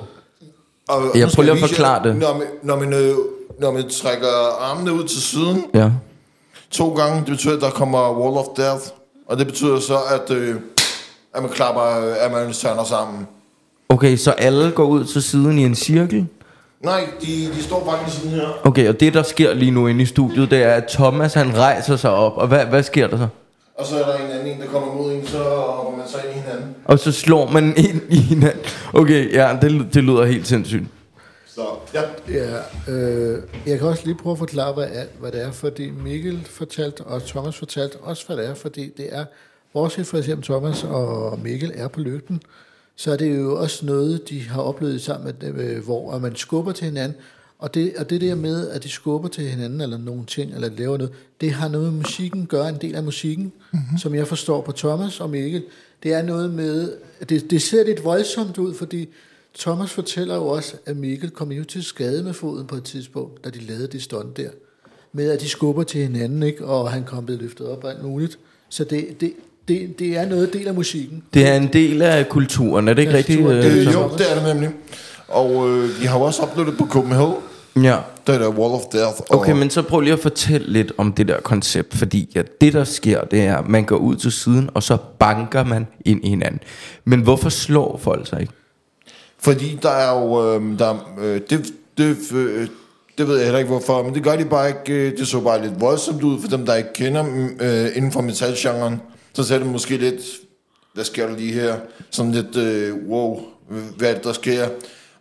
Og, 0.89 1.03
Jeg 1.19 1.29
prøver 1.35 1.43
lige 1.43 1.51
at 1.51 1.57
vise 1.57 1.63
jer, 1.65 1.69
forklare 1.69 2.03
det. 2.09 2.17
Når 2.17 2.33
man, 2.39 2.47
når, 2.63 2.77
man, 2.79 2.93
øh, 2.93 3.15
når 3.61 3.71
man 3.73 3.89
trækker 3.89 4.29
armene 4.61 4.93
ud 4.93 5.05
til 5.05 5.23
siden, 5.23 5.65
Ja. 5.75 5.91
to 6.71 6.89
gange, 6.95 7.17
det 7.17 7.27
betyder, 7.27 7.55
at 7.57 7.61
der 7.63 7.71
kommer 7.71 8.21
Wall 8.21 8.37
of 8.39 8.45
Death. 8.57 8.83
Og 9.29 9.39
det 9.39 9.47
betyder 9.47 9.81
så, 9.81 9.97
at, 10.15 10.31
øh, 10.37 10.57
at 11.35 11.43
man 11.43 11.51
klapper, 11.51 11.81
at 12.21 12.33
man 12.33 12.53
tørner 12.53 12.85
sammen. 12.85 13.27
Okay, 13.89 14.17
så 14.17 14.31
alle 14.31 14.71
går 14.71 14.85
ud 14.85 15.05
til 15.05 15.23
siden 15.23 15.59
i 15.59 15.65
en 15.65 15.75
cirkel. 15.75 16.27
Nej, 16.85 17.07
de, 17.23 17.27
de 17.57 17.63
står 17.63 17.91
faktisk 17.91 18.17
sådan 18.23 18.39
her. 18.39 18.49
Okay, 18.67 18.89
og 18.89 19.01
det 19.01 19.15
der 19.15 19.23
sker 19.23 19.55
lige 19.55 19.71
nu 19.71 19.87
inde 19.87 20.03
i 20.03 20.07
studiet, 20.07 20.51
det 20.51 20.63
er, 20.63 20.71
at 20.75 20.85
Thomas 20.89 21.35
han 21.35 21.59
rejser 21.59 21.97
sig 21.97 22.11
op. 22.11 22.33
Og 22.37 22.47
hvad, 22.49 22.65
hvad 22.67 22.83
sker 22.83 23.07
der 23.07 23.17
så? 23.17 23.27
Og 23.75 23.87
så 23.87 24.05
er 24.05 24.07
der 24.07 24.25
en 24.25 24.31
anden 24.31 24.55
en, 24.55 24.61
der 24.61 24.67
kommer 24.67 24.95
mod 24.95 25.13
en, 25.13 25.27
så 25.27 25.39
hopper 25.39 25.97
man 25.97 26.09
så 26.09 26.19
ind 26.19 26.37
i 26.37 26.41
hinanden. 26.41 26.77
Og 26.85 26.99
så 26.99 27.13
slår 27.13 27.51
man 27.51 27.65
ind 27.89 28.03
i 28.11 28.17
hinanden. 28.17 28.61
Okay, 28.95 29.33
ja, 29.33 29.59
det, 29.63 29.95
det 29.95 30.05
lyder 30.05 30.25
helt 30.25 30.47
sindssygt. 30.47 30.85
Så 31.47 31.63
ja, 31.95 32.03
Ja, 32.29 32.59
øh, 32.93 33.43
jeg 33.67 33.79
kan 33.79 33.89
også 33.89 34.03
lige 34.05 34.17
prøve 34.17 34.33
at 34.33 34.39
forklare, 34.39 34.73
hvad, 34.73 34.89
er, 34.93 35.05
hvad 35.21 35.33
det 35.33 35.43
er, 35.43 35.53
fordi 35.53 35.91
Mikkel 35.91 36.45
fortalte, 36.45 37.01
og 37.01 37.23
Thomas 37.23 37.57
fortalte 37.57 37.97
også, 37.97 38.27
hvad 38.27 38.37
det 38.37 38.47
er, 38.47 38.55
fordi 38.55 38.93
det 38.97 39.09
er, 39.11 39.25
bortset 39.73 40.07
for 40.07 40.19
eksempel 40.19 40.45
Thomas 40.45 40.85
og 40.85 41.39
Mikkel 41.43 41.73
er 41.75 41.89
på 41.89 42.01
lygten, 42.01 42.43
så 42.97 43.13
er 43.13 43.17
det 43.17 43.39
jo 43.39 43.61
også 43.61 43.87
noget, 43.87 44.29
de 44.29 44.49
har 44.49 44.63
oplevet 44.63 45.03
sammen, 45.03 45.35
med, 45.41 45.65
øh, 45.65 45.85
hvor 45.85 46.19
man 46.19 46.37
skubber 46.37 46.73
til 46.73 46.85
hinanden, 46.85 47.17
og 47.63 47.75
det, 47.75 47.93
og 47.99 48.11
det 48.11 48.21
der 48.21 48.35
med, 48.35 48.69
at 48.69 48.85
de 48.85 48.89
skubber 48.89 49.29
til 49.29 49.45
hinanden, 49.45 49.81
eller 49.81 49.99
nogle 49.99 50.23
ting, 50.27 50.55
eller 50.55 50.71
laver 50.79 50.97
noget, 50.99 51.13
det 51.41 51.53
har 51.53 51.69
noget 51.69 51.93
med 51.93 51.99
musikken 52.01 52.43
at 52.43 52.49
gøre, 52.49 52.69
en 52.69 52.77
del 52.81 52.95
af 52.95 53.03
musikken, 53.03 53.53
mm-hmm. 53.73 53.99
som 53.99 54.15
jeg 54.15 54.27
forstår 54.29 54.61
på 54.61 54.73
Thomas 54.73 55.21
og 55.21 55.31
Mikkel. 55.31 55.63
Det 56.03 56.13
er 56.13 56.23
noget 56.23 56.51
med, 56.55 56.93
det, 57.29 57.51
det 57.51 57.63
ser 57.63 57.85
lidt 57.85 58.05
voldsomt 58.05 58.59
ud, 58.59 58.75
fordi 58.75 59.09
Thomas 59.59 59.91
fortæller 59.91 60.35
jo 60.35 60.47
også, 60.47 60.75
at 60.87 60.97
Mikkel 60.97 61.31
kom 61.31 61.53
jo 61.53 61.65
til 61.65 61.85
skade 61.85 62.23
med 62.25 62.33
foden 62.33 62.67
på 62.67 62.77
et 62.77 62.85
tidspunkt, 62.85 63.45
da 63.45 63.51
de 63.51 63.59
lavede 63.61 63.87
det 63.87 64.03
stunt 64.03 64.37
der. 64.37 64.49
Med 65.13 65.31
at 65.31 65.41
de 65.41 65.49
skubber 65.49 65.83
til 65.83 66.01
hinanden, 66.01 66.43
ikke? 66.43 66.65
og 66.65 66.91
han 66.91 67.05
kom 67.05 67.25
blevet 67.25 67.43
løftet 67.43 67.67
op 67.69 67.85
og 67.85 67.91
alt 67.91 68.03
muligt. 68.05 68.39
Så 68.69 68.85
det, 68.85 69.07
det, 69.21 69.33
det, 69.69 69.99
det 69.99 70.17
er 70.17 70.29
noget 70.29 70.53
del 70.53 70.69
af 70.69 70.75
musikken. 70.75 71.23
Det 71.35 71.47
er 71.49 71.55
en 71.55 71.69
del 71.73 72.03
af 72.03 72.29
kulturen, 72.29 72.89
er 72.89 72.95
det 72.95 73.03
ikke 73.03 73.13
Ja, 73.13 73.19
rigtigt? 73.19 73.39
kulturen, 73.39 73.59
øh, 73.59 73.65
det- 73.77 73.95
jo, 73.95 74.11
det 74.19 74.31
er 74.31 74.35
det 74.35 74.55
nemlig. 74.55 74.71
Og 75.29 75.69
øh, 75.71 75.89
de 76.03 76.07
har 76.07 76.19
jo 76.19 76.25
også 76.25 76.43
oplevet 76.43 76.69
det 76.71 76.79
på 76.79 76.87
Copenhagen. 76.87 77.35
Ja. 77.77 77.97
Er 78.27 78.39
der 78.39 78.49
Wall 78.49 78.75
of 78.75 78.81
Death. 78.93 79.21
Og, 79.29 79.39
Okay, 79.39 79.53
men 79.53 79.71
så 79.71 79.83
prøv 79.83 80.01
lige 80.01 80.13
at 80.13 80.19
fortælle 80.21 80.73
lidt 80.73 80.93
om 80.99 81.13
det 81.13 81.29
der 81.29 81.41
koncept, 81.41 81.95
fordi 81.97 82.31
ja, 82.35 82.43
det 82.61 82.73
der 82.73 82.85
sker, 82.85 83.21
det 83.25 83.43
er, 83.43 83.57
at 83.57 83.69
man 83.69 83.85
går 83.85 83.97
ud 83.97 84.17
til 84.17 84.33
siden, 84.33 84.71
og 84.75 84.83
så 84.83 84.97
banker 85.19 85.65
man 85.65 85.87
ind 86.05 86.25
i 86.25 86.29
hinanden. 86.29 86.61
Men 87.05 87.21
hvorfor 87.21 87.49
slår 87.49 88.01
folk 88.03 88.27
sig 88.29 88.41
ikke? 88.41 88.53
Fordi 89.39 89.79
der 89.83 89.91
er 89.91 90.21
jo... 90.21 90.55
Øh, 90.55 90.79
der, 90.79 91.15
øh, 91.21 91.41
det, 91.51 91.73
det, 91.99 92.17
øh, 92.35 92.69
det 93.19 93.29
ved 93.29 93.37
jeg 93.37 93.45
heller 93.45 93.59
ikke 93.59 93.71
hvorfor, 93.71 94.03
men 94.03 94.15
det 94.15 94.23
gør 94.25 94.37
de 94.37 94.45
bare 94.45 94.69
ikke. 94.69 94.93
øh, 94.93 95.19
Det 95.19 95.29
så 95.29 95.41
bare 95.41 95.63
lidt 95.63 95.81
voldsomt 95.81 96.23
ud 96.23 96.41
for 96.41 96.49
dem, 96.49 96.67
der 96.67 96.75
ikke 96.75 96.93
kender 96.95 97.25
øh, 97.61 97.87
inden 97.97 98.13
for 98.13 98.21
metalgenren. 98.21 99.01
Så 99.33 99.45
ser 99.45 99.59
det 99.59 99.67
måske 99.67 99.97
lidt... 99.97 100.21
Hvad 100.95 101.05
sker 101.05 101.27
der 101.29 101.37
lige 101.37 101.53
her? 101.53 101.75
Sådan 102.11 102.33
lidt... 102.33 102.57
Øh, 102.57 102.95
wow, 103.09 103.41
hvad 103.97 104.11
er 104.11 104.15
det, 104.15 104.25
der 104.25 104.33
sker? 104.33 104.69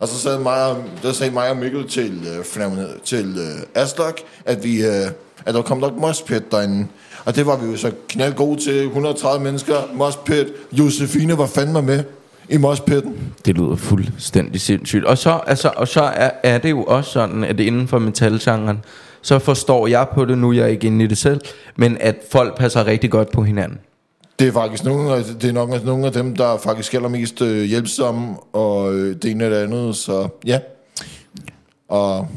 Og 0.01 0.07
så 0.07 0.19
sagde 0.19 0.39
mig, 0.39 0.65
og- 0.65 0.83
der 1.03 1.11
sagde 1.13 1.33
mig 1.33 1.49
og 1.49 1.57
Mikkel 1.57 1.87
til, 1.87 2.27
øh, 2.37 2.85
til 3.03 3.35
øh, 3.37 3.81
Aslok, 3.83 4.19
at 4.45 4.63
vi, 4.63 4.81
øh, 4.85 5.11
at 5.45 5.53
der 5.53 5.61
kom 5.61 5.77
nok 5.77 5.97
mospit 5.99 6.51
derinde. 6.51 6.87
Og 7.25 7.35
det 7.35 7.45
var 7.45 7.57
vi 7.57 7.71
jo 7.71 7.77
så 7.77 7.91
knald 8.09 8.33
gode 8.33 8.61
til. 8.61 8.83
130 8.85 9.43
mennesker, 9.43 9.73
mospit. 9.93 10.47
Josefine 10.71 11.37
var 11.37 11.45
fandme 11.45 11.81
med 11.81 12.03
i 12.49 12.57
mospitten. 12.57 13.33
Det 13.45 13.55
lyder 13.57 13.75
fuldstændig 13.75 14.61
sindssygt. 14.61 15.05
Og 15.05 15.17
så, 15.17 15.39
altså, 15.47 15.71
og 15.75 15.87
så 15.87 16.01
er, 16.01 16.31
er 16.43 16.57
det 16.57 16.69
jo 16.69 16.83
også 16.83 17.11
sådan, 17.11 17.43
at 17.43 17.59
inden 17.59 17.87
for 17.87 17.99
metalgenren, 17.99 18.79
så 19.21 19.39
forstår 19.39 19.87
jeg 19.87 20.07
på 20.13 20.25
det, 20.25 20.37
nu 20.37 20.49
er 20.49 20.53
jeg 20.53 20.71
ikke 20.71 20.87
inde 20.87 21.05
i 21.05 21.07
det 21.07 21.17
selv, 21.17 21.41
men 21.75 21.97
at 21.99 22.15
folk 22.31 22.57
passer 22.57 22.87
rigtig 22.87 23.11
godt 23.11 23.31
på 23.31 23.43
hinanden. 23.43 23.77
Det 24.41 24.47
er 24.47 24.51
faktisk 24.51 24.83
nogle 24.83 25.15
af, 25.15 25.23
det 25.23 25.43
er 25.43 25.51
nok 25.51 25.85
nogle 25.85 26.05
af 26.05 26.11
dem, 26.11 26.35
der 26.35 26.45
er 26.45 26.57
faktisk 26.57 26.93
allermest 26.93 27.41
øh, 27.41 27.63
hjælpsomme, 27.63 28.35
og 28.53 28.93
øh, 28.93 29.15
det 29.15 29.31
ene 29.31 29.45
og 29.45 29.51
det 29.51 29.57
andet, 29.57 29.95
så 29.95 30.29
ja. 30.45 30.59
Og 31.87 32.27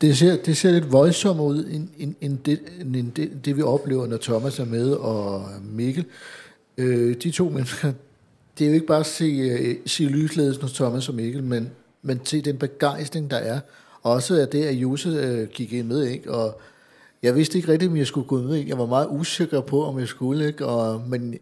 Det 0.00 0.18
ser, 0.18 0.36
det 0.36 0.56
ser 0.56 0.70
lidt 0.70 0.92
voldsomt 0.92 1.40
ud, 1.40 1.66
end, 1.70 1.88
end, 1.98 2.14
end, 2.20 2.38
det, 2.38 2.60
end 2.80 3.12
det, 3.12 3.30
det, 3.44 3.56
vi 3.56 3.62
oplever, 3.62 4.06
når 4.06 4.16
Thomas 4.16 4.58
er 4.58 4.64
med, 4.64 4.90
og 4.92 5.46
Mikkel. 5.72 6.04
Øh, 6.78 7.16
de 7.22 7.30
to 7.30 7.48
mennesker, 7.48 7.92
det 8.58 8.64
er 8.64 8.68
jo 8.68 8.74
ikke 8.74 8.86
bare 8.86 9.00
at 9.00 9.06
se, 9.06 9.24
øh, 9.24 9.76
se 9.86 10.04
lysledelsen 10.04 10.62
hos 10.62 10.72
Thomas 10.72 11.08
og 11.08 11.14
Mikkel, 11.14 11.42
men, 11.42 11.70
men 12.02 12.20
se 12.24 12.40
den 12.40 12.56
begejstring, 12.56 13.30
der 13.30 13.36
er. 13.36 13.60
Også 14.02 14.34
at 14.34 14.52
det, 14.52 14.64
at 14.64 14.74
Jose 14.74 15.08
øh, 15.08 15.48
gik 15.48 15.72
ind 15.72 15.86
med, 15.86 16.02
ikke? 16.02 16.32
Og 16.32 16.60
jeg 17.24 17.36
vidste 17.36 17.58
ikke 17.58 17.72
rigtigt, 17.72 17.90
om 17.90 17.96
jeg 17.96 18.06
skulle 18.06 18.26
gå 18.26 18.42
med. 18.42 18.66
Jeg 18.66 18.78
var 18.78 18.86
meget 18.86 19.08
usikker 19.10 19.60
på, 19.60 19.84
om 19.84 19.98
jeg 19.98 20.08
skulle, 20.08 20.46
ikke? 20.46 20.66
Og, 20.66 21.02
men 21.08 21.38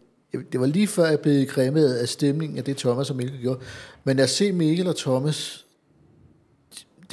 det 0.51 0.59
var 0.59 0.65
lige 0.65 0.87
før, 0.87 1.05
jeg 1.05 1.19
blev 1.19 1.45
græmmet 1.45 1.93
af 1.93 2.09
stemningen 2.09 2.57
af 2.57 2.63
det, 2.63 2.77
Thomas 2.77 3.09
og 3.09 3.15
Mikkel 3.15 3.41
gjorde. 3.41 3.59
Men 4.03 4.19
at 4.19 4.29
se 4.29 4.51
Mikkel 4.51 4.87
og 4.87 4.95
Thomas 4.95 5.65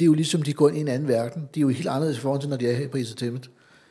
det 0.01 0.05
er 0.05 0.07
jo 0.07 0.13
ligesom, 0.13 0.41
de 0.41 0.53
går 0.53 0.69
ind 0.69 0.77
i 0.77 0.81
en 0.81 0.87
anden 0.87 1.07
verden. 1.07 1.49
De 1.55 1.59
er 1.59 1.61
jo 1.61 1.69
helt 1.69 1.87
anderledes 1.87 2.17
i 2.17 2.21
forhold 2.21 2.41
til, 2.41 2.49
når 2.49 2.57
de 2.57 2.67
er 2.67 2.75
her 2.75 2.87
på 2.87 2.97
Entertainment. 2.97 3.49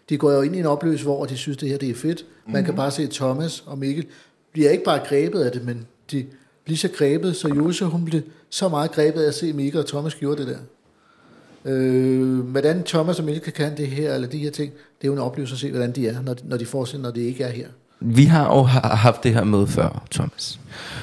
De 0.08 0.18
går 0.18 0.32
jo 0.32 0.42
ind 0.42 0.56
i 0.56 0.58
en 0.58 0.66
oplevelse, 0.66 1.04
hvor 1.04 1.24
de 1.24 1.36
synes, 1.36 1.56
det 1.56 1.68
her 1.68 1.78
det 1.78 1.90
er 1.90 1.94
fedt. 1.94 2.26
Man 2.48 2.64
kan 2.64 2.76
bare 2.76 2.90
se 2.90 3.06
Thomas 3.06 3.64
og 3.66 3.78
Mikkel 3.78 4.06
bliver 4.52 4.70
ikke 4.70 4.84
bare 4.84 4.98
grebet 5.08 5.40
af 5.40 5.52
det, 5.52 5.64
men 5.64 5.86
de 6.10 6.26
bliver 6.64 6.78
så 6.78 6.88
grebet, 6.88 7.36
så 7.36 7.48
Jose, 7.48 7.84
hun 7.84 8.04
blev 8.04 8.22
så 8.50 8.68
meget 8.68 8.92
grebet 8.92 9.22
af 9.22 9.28
at 9.28 9.34
se 9.34 9.52
Mikkel 9.52 9.80
og 9.80 9.86
Thomas 9.86 10.14
gjorde 10.14 10.36
det 10.36 10.46
der. 10.46 10.58
Øh, 11.64 12.38
hvordan 12.38 12.82
Thomas 12.84 13.18
og 13.18 13.24
Mikkel 13.24 13.52
kan 13.52 13.76
det 13.76 13.86
her, 13.86 14.14
eller 14.14 14.28
de 14.28 14.38
her 14.38 14.50
ting, 14.50 14.72
det 14.72 15.04
er 15.04 15.08
jo 15.08 15.12
en 15.12 15.18
oplevelse 15.18 15.54
at 15.54 15.58
se, 15.58 15.70
hvordan 15.70 15.92
de 15.92 16.08
er, 16.08 16.22
når 16.22 16.34
de, 16.34 16.42
når 16.48 16.56
de 16.56 16.66
får 16.66 16.84
sig, 16.84 17.00
når 17.00 17.10
de 17.10 17.20
ikke 17.20 17.44
er 17.44 17.50
her. 17.50 17.66
Vi 18.00 18.24
har 18.24 18.56
jo 18.56 18.62
ha- 18.62 18.94
haft 18.96 19.24
det 19.24 19.34
her 19.34 19.44
med 19.44 19.66
før, 19.66 20.02
Thomas. 20.10 20.60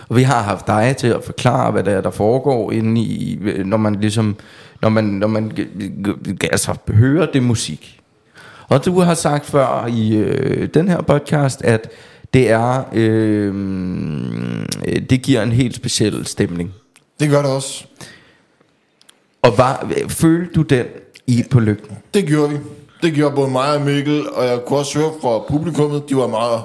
Og 0.10 0.16
vi 0.16 0.24
har 0.24 0.42
haft 0.44 0.68
dig 0.68 0.96
til 0.98 1.08
at 1.08 1.24
forklare, 1.24 1.72
hvad 1.72 1.84
det 1.84 1.94
er, 1.94 2.02
der 2.02 2.10
foregår 2.12 2.72
inde 2.72 3.02
i, 3.02 3.40
når 3.66 3.78
man 3.78 3.96
ligesom, 3.96 4.36
når 4.82 4.90
man, 4.90 5.04
når 5.04 5.28
man 5.28 5.52
altså, 6.52 6.76
hører 6.90 7.32
det 7.32 7.44
musik. 7.44 8.00
Og 8.70 8.86
du 8.86 9.00
har 9.00 9.14
sagt 9.14 9.46
før 9.46 9.88
i 9.88 10.16
øh, 10.16 10.70
den 10.74 10.88
her 10.88 11.02
podcast, 11.02 11.62
at 11.62 11.90
det 12.34 12.52
er, 12.52 12.84
øh, 12.94 13.54
det 15.10 15.22
giver 15.22 15.44
en 15.44 15.52
helt 15.52 15.76
speciel 15.76 16.26
stemning. 16.26 16.74
det 17.20 17.30
gør 17.30 17.42
det 17.42 17.52
også. 17.52 17.86
Og 19.42 19.58
var, 19.58 19.92
følte 20.10 20.54
du 20.54 20.62
den 20.62 20.86
i 21.28 21.44
på 21.52 21.60
lygten? 21.60 21.98
Det 22.14 22.26
gjorde 22.26 22.50
vi. 22.50 22.58
Det 23.02 23.14
gjorde 23.14 23.36
både 23.36 23.52
mig 23.52 23.74
og 23.76 23.82
Mikkel, 23.82 24.30
og 24.30 24.46
jeg 24.46 24.60
kunne 24.66 24.80
også 24.80 25.00
høre 25.00 25.12
fra 25.22 25.40
publikummet, 25.48 26.10
de 26.10 26.18
var 26.18 26.28
meget 26.28 26.62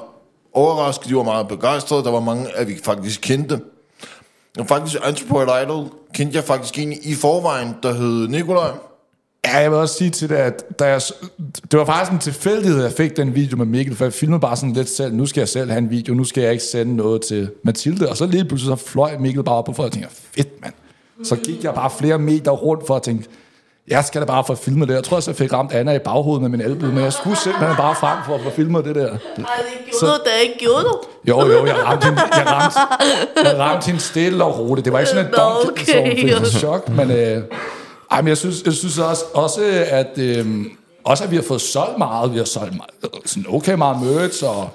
overrasket, 0.52 1.08
de 1.08 1.16
var 1.16 1.22
meget 1.22 1.48
begejstrede, 1.48 2.04
der 2.04 2.10
var 2.10 2.20
mange, 2.20 2.56
at 2.56 2.68
vi 2.68 2.74
faktisk 2.84 3.20
kendte. 3.20 3.60
Og 4.58 4.66
faktisk 4.66 4.96
Anthropoid 5.02 5.62
Idol 5.62 5.88
kendte 6.14 6.36
jeg 6.36 6.44
faktisk 6.44 6.78
en 6.78 6.92
i 7.02 7.14
forvejen, 7.14 7.74
der 7.82 7.92
hed 7.92 8.28
Nikolaj. 8.28 8.70
Ja, 9.46 9.58
jeg 9.58 9.70
vil 9.70 9.78
også 9.78 9.94
sige 9.94 10.10
til 10.10 10.28
det, 10.28 10.34
at 10.34 10.78
da 10.78 10.84
jeg, 10.84 11.00
det 11.70 11.78
var 11.78 11.84
faktisk 11.84 12.12
en 12.12 12.18
tilfældighed, 12.18 12.78
at 12.78 12.84
jeg 12.84 12.92
fik 12.92 13.16
den 13.16 13.34
video 13.34 13.56
med 13.56 13.66
Mikkel, 13.66 13.96
for 13.96 14.04
jeg 14.04 14.12
filmede 14.12 14.40
bare 14.40 14.56
sådan 14.56 14.72
lidt 14.72 14.88
selv, 14.88 15.14
nu 15.14 15.26
skal 15.26 15.40
jeg 15.40 15.48
selv 15.48 15.70
have 15.70 15.78
en 15.78 15.90
video, 15.90 16.14
nu 16.14 16.24
skal 16.24 16.42
jeg 16.42 16.52
ikke 16.52 16.64
sende 16.64 16.96
noget 16.96 17.22
til 17.22 17.50
Mathilde, 17.64 18.08
og 18.08 18.16
så 18.16 18.26
lige 18.26 18.44
pludselig 18.44 18.78
så 18.78 18.84
fløj 18.86 19.16
Mikkel 19.18 19.44
bare 19.44 19.54
op 19.54 19.64
på, 19.64 19.72
for 19.72 19.82
jeg 19.82 19.92
tænkte, 19.92 20.10
fedt 20.36 20.62
mand. 20.62 20.74
Så 21.24 21.36
gik 21.36 21.64
jeg 21.64 21.74
bare 21.74 21.90
flere 21.90 22.18
meter 22.18 22.50
rundt 22.50 22.86
for 22.86 22.96
at 22.96 23.02
tænke, 23.02 23.28
jeg 23.88 24.04
skal 24.04 24.20
da 24.20 24.26
bare 24.26 24.44
få 24.44 24.54
filmet 24.54 24.88
det. 24.88 24.94
Jeg 24.94 25.04
tror 25.04 25.16
også, 25.16 25.30
jeg 25.30 25.36
fik 25.36 25.52
ramt 25.52 25.72
Anna 25.72 25.92
i 25.92 25.98
baghovedet 25.98 26.42
med 26.42 26.50
min 26.50 26.60
albue, 26.60 26.88
men 26.88 27.04
jeg 27.04 27.12
skulle 27.12 27.36
simpelthen 27.38 27.76
bare 27.76 27.94
frem 27.94 28.18
for 28.26 28.34
at 28.34 28.40
få 28.40 28.50
filmet 28.50 28.84
det 28.84 28.94
der. 28.94 29.08
Ej, 29.08 29.18
det 29.36 29.46
gjorde 30.00 30.14
du 30.14 30.20
da 30.24 30.30
ikke, 30.42 30.54
gjorde 30.58 30.84
du? 30.84 30.98
Jo, 31.28 31.46
jo, 31.46 31.66
jeg 31.66 31.84
ramte 31.84 32.06
hende, 32.06 32.20
jeg 32.34 32.46
ramte, 32.46 32.78
jeg 33.48 33.58
ramte 33.58 33.86
hende 33.86 34.00
stille 34.00 34.44
og 34.44 34.58
roligt. 34.58 34.84
Det 34.84 34.92
var 34.92 34.98
ikke 34.98 35.10
sådan 35.10 35.24
et 35.26 35.32
Nå, 35.36 35.42
dunk, 35.42 35.70
okay. 35.70 35.84
så 35.84 36.00
hun 36.00 36.44
fik 36.44 36.60
chok, 36.60 36.88
men, 36.88 37.10
øh, 37.10 37.42
ej, 38.10 38.20
men 38.20 38.28
jeg 38.28 38.36
synes, 38.36 38.62
jeg 38.64 38.72
synes 38.72 38.98
også, 38.98 39.24
også 39.34 39.84
at, 39.86 40.18
øh, 40.18 40.46
også 41.04 41.24
at 41.24 41.30
vi 41.30 41.36
har 41.36 41.42
fået 41.42 41.60
solgt 41.60 41.98
meget. 41.98 42.32
Vi 42.32 42.38
har 42.38 42.44
solgt 42.44 42.74
meget, 42.76 43.12
sådan 43.26 43.46
okay 43.48 43.74
meget 43.74 44.02
merch, 44.02 44.44
og 44.44 44.70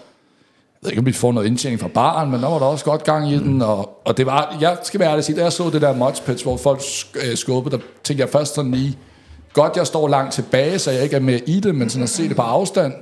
ved 0.82 0.92
ikke, 0.92 1.00
om 1.00 1.06
vi 1.06 1.12
får 1.12 1.32
noget 1.32 1.48
indtjening 1.48 1.80
fra 1.82 1.88
baren, 1.88 2.32
men 2.32 2.42
der 2.42 2.48
var 2.50 2.60
der 2.60 2.66
også 2.66 2.86
godt 2.86 3.04
gang 3.04 3.32
i 3.32 3.38
den, 3.38 3.62
og, 3.62 4.02
og 4.06 4.18
det 4.18 4.26
var, 4.26 4.58
jeg 4.62 4.78
skal 4.84 5.00
være 5.00 5.10
ærlig 5.10 5.18
at 5.18 5.26
sige, 5.26 5.36
da 5.38 5.44
jeg 5.44 5.52
så 5.54 5.70
det 5.74 5.82
der 5.82 5.96
Mods 5.96 6.42
hvor 6.44 6.58
folk 6.58 6.80
sk- 6.80 7.30
øh, 7.32 7.38
skubbede, 7.38 7.76
der 7.78 7.82
tænkte 8.04 8.22
jeg 8.22 8.30
først 8.30 8.56
sådan 8.56 8.72
lige, 8.72 8.98
godt 9.54 9.74
jeg 9.78 9.88
står 9.88 10.08
langt 10.08 10.34
tilbage, 10.34 10.80
så 10.80 10.92
jeg 10.92 11.04
ikke 11.04 11.16
er 11.16 11.20
med 11.20 11.40
i 11.48 11.60
det, 11.60 11.76
men 11.76 11.90
sådan 11.90 12.04
at 12.04 12.10
se 12.10 12.28
det 12.30 12.36
på 12.36 12.42
afstand, 12.42 12.94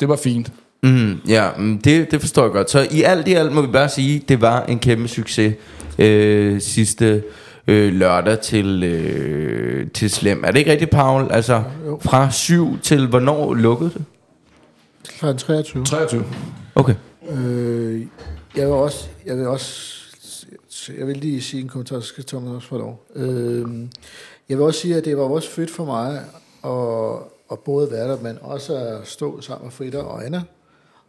det 0.00 0.08
var 0.08 0.16
fint. 0.16 0.52
Mm, 0.82 1.20
ja, 1.28 1.48
mm, 1.58 1.78
det, 1.78 2.10
det 2.10 2.20
forstår 2.20 2.42
jeg 2.42 2.52
godt. 2.52 2.70
Så 2.70 2.86
i 2.90 3.02
alt 3.02 3.28
i 3.28 3.34
alt 3.34 3.52
må 3.52 3.60
vi 3.60 3.66
bare 3.66 3.88
sige, 3.88 4.22
det 4.28 4.40
var 4.40 4.62
en 4.62 4.78
kæmpe 4.78 5.08
succes 5.08 5.54
øh, 5.98 6.60
sidste 6.60 7.22
øh, 7.66 7.92
lørdag 7.94 8.40
til, 8.40 8.82
øh, 8.84 9.90
til 9.90 10.10
Slem. 10.10 10.44
Er 10.44 10.50
det 10.50 10.58
ikke 10.58 10.70
rigtigt, 10.72 10.90
Paul? 10.90 11.26
Altså 11.30 11.62
Jo. 11.86 11.98
fra 12.02 12.30
syv 12.30 12.78
til 12.82 13.06
hvornår 13.06 13.54
lukkede 13.54 13.90
det? 13.94 14.04
Kl. 15.08 15.36
23. 15.38 15.84
23. 15.84 16.24
Okay. 16.74 16.94
Øh, 17.30 18.00
jeg 18.56 18.66
vil 18.66 18.74
også, 18.74 19.06
jeg 19.26 19.36
vil 19.38 19.46
også, 19.46 19.90
jeg 20.98 21.06
vil 21.06 21.16
lige 21.16 21.42
sige 21.42 21.62
en 21.62 21.68
kommentar, 21.68 22.00
så 22.00 22.06
skal 22.06 22.24
Thomas 22.24 22.50
også 22.54 22.68
få 22.68 22.78
lov. 22.78 23.06
Øh, 23.14 23.64
jeg 24.48 24.58
vil 24.58 24.66
også 24.66 24.80
sige, 24.80 24.96
at 24.96 25.04
det 25.04 25.16
var 25.16 25.22
også 25.22 25.50
fedt 25.50 25.70
for 25.70 25.84
mig 25.84 26.20
at, 26.64 27.22
at 27.52 27.58
både 27.58 27.90
være 27.90 28.08
der, 28.08 28.18
men 28.22 28.38
også 28.42 28.76
at 28.76 29.08
stå 29.08 29.40
sammen 29.40 29.64
med 29.66 29.72
Frida 29.72 29.98
og 29.98 30.24
Anna, 30.26 30.42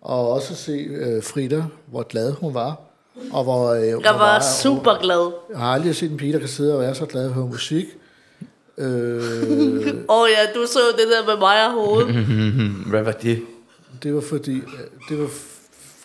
og 0.02 0.30
også 0.32 0.54
at 0.54 0.58
se 0.58 0.72
øh, 0.72 1.24
Frida, 1.24 1.64
hvor 1.88 2.04
glad 2.04 2.32
hun 2.32 2.54
var, 2.54 2.82
og 3.32 3.44
hvor, 3.44 3.70
øh, 3.74 3.88
Jeg 3.88 3.96
hvor 3.96 4.04
var 4.12 4.18
meget- 4.18 4.44
super 4.44 5.02
glad. 5.02 5.32
Jeg 5.50 5.60
har 5.60 5.74
aldrig 5.74 5.96
set 5.96 6.12
en 6.12 6.18
pige, 6.18 6.34
der 6.34 6.40
kan 6.40 6.48
sidde 6.48 6.74
og 6.74 6.80
være 6.82 6.96
så 6.96 7.06
glad 7.06 7.34
for 7.34 7.42
musik. 7.46 7.86
Øh, 8.78 8.88
Åh 10.10 10.22
oh, 10.22 10.28
ja, 10.30 10.60
du 10.60 10.66
så 10.68 10.80
det 10.98 11.06
der 11.08 11.26
med 11.34 11.38
mig 11.40 11.66
og 11.68 11.72
hovedet. 11.74 12.16
Hvad 12.92 13.04
var 13.04 13.12
det? 13.12 13.42
Det 14.04 14.16
var 14.16 14.22
fordi, 14.22 14.56
øh, 14.56 14.64
det 15.10 15.20
var 15.20 15.28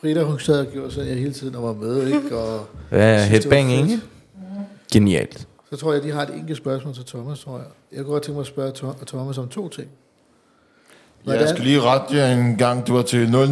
Frida, 0.01 0.23
hun 0.23 0.39
sad 0.39 0.67
og 0.67 0.73
gjorde 0.73 0.91
sådan, 0.91 1.09
jeg 1.11 1.19
hele 1.19 1.33
tiden 1.33 1.63
var 1.63 1.73
med, 1.73 2.07
ikke? 2.07 2.37
Og 2.37 2.67
Ja, 2.93 3.13
var 3.13 3.19
headbang, 3.23 3.73
ikke? 3.73 4.01
Genialt. 4.93 5.47
Så 5.71 5.77
tror 5.77 5.93
jeg, 5.93 6.03
de 6.03 6.11
har 6.11 6.23
et 6.23 6.35
enkelt 6.35 6.57
spørgsmål 6.59 6.95
til 6.95 7.05
Thomas, 7.05 7.41
tror 7.41 7.57
jeg. 7.57 7.67
Jeg 7.93 8.05
kunne 8.05 8.13
godt 8.13 8.23
tænke 8.23 8.35
mig 8.37 8.41
at 8.41 8.47
spørge 8.47 8.73
Tho- 8.77 9.05
Thomas 9.05 9.39
om 9.39 9.49
to 9.49 9.69
ting. 9.69 9.89
Jeg 11.27 11.49
skal 11.49 11.65
lige 11.65 11.81
rette 11.81 12.17
jer 12.17 12.33
en 12.39 12.57
gang, 12.57 12.87
det 12.87 12.95
var 12.95 13.03
til 13.03 13.31
00. 13.31 13.49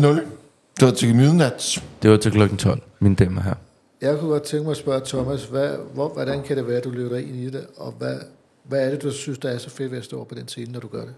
Det 0.81 0.87
var 0.87 0.91
til 0.91 1.15
midnat. 1.17 1.83
Det 2.03 2.11
var 2.11 2.17
til 2.17 2.33
klokken 2.33 2.59
12, 2.59 2.81
mine 3.01 3.15
damer 3.17 3.43
her. 3.43 3.55
Jeg 4.01 4.19
kunne 4.19 4.31
godt 4.31 4.43
tænke 4.43 4.63
mig 4.65 4.71
at 4.71 4.77
spørge 4.77 5.01
Thomas, 5.07 5.45
hvad, 5.45 5.71
hvor, 5.95 6.09
hvordan 6.09 6.43
kan 6.43 6.57
det 6.57 6.67
være, 6.69 6.77
at 6.77 6.85
du 6.85 6.91
løber 6.91 7.17
ind 7.17 7.37
i 7.37 7.51
det, 7.51 7.67
og 7.77 7.93
hvad, 7.99 8.17
hvad 8.65 8.87
er 8.87 8.91
det, 8.91 9.03
du 9.03 9.11
synes, 9.11 9.39
der 9.39 9.49
er 9.49 9.59
så 9.59 9.71
fedt 9.71 9.91
ved 9.91 9.99
at 9.99 10.05
stå 10.05 10.25
på 10.25 10.35
den 10.35 10.49
scene, 10.49 10.73
når 10.73 10.81
du 10.81 10.89
gør 10.89 11.01
det? 11.01 11.15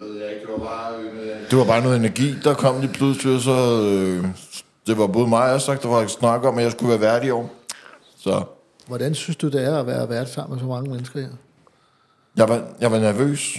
Ved 0.00 0.20
jeg 0.20 0.30
ikke, 0.34 0.46
det 0.46 0.52
var 0.52 0.58
bare... 0.58 0.92
Det 1.50 1.58
var 1.58 1.64
bare 1.64 1.82
noget 1.82 1.96
energi, 1.96 2.34
der 2.44 2.54
kom 2.54 2.80
lige 2.80 2.92
pludselig, 2.92 3.34
og 3.34 3.40
så... 3.40 3.82
Øh, 3.82 4.24
det 4.86 4.98
var 4.98 5.06
både 5.06 5.26
mig 5.26 5.52
og 5.52 5.60
sagt, 5.60 5.82
der 5.82 5.88
var 5.88 6.06
snak 6.06 6.44
om, 6.44 6.58
at 6.58 6.64
jeg 6.64 6.72
skulle 6.72 6.90
være 6.90 7.00
værdig 7.00 7.28
i 7.28 7.30
år. 7.30 7.50
Så 8.18 8.42
Hvordan 8.86 9.14
synes 9.14 9.36
du, 9.36 9.48
det 9.48 9.64
er 9.64 9.78
at 9.78 9.86
være 9.86 10.08
vært 10.08 10.30
sammen 10.30 10.54
med 10.54 10.60
så 10.60 10.66
mange 10.66 10.90
mennesker 10.90 11.20
her? 11.20 11.28
jeg 12.36 12.48
var, 12.48 12.62
jeg 12.80 12.92
var 12.92 12.98
nervøs. 12.98 13.56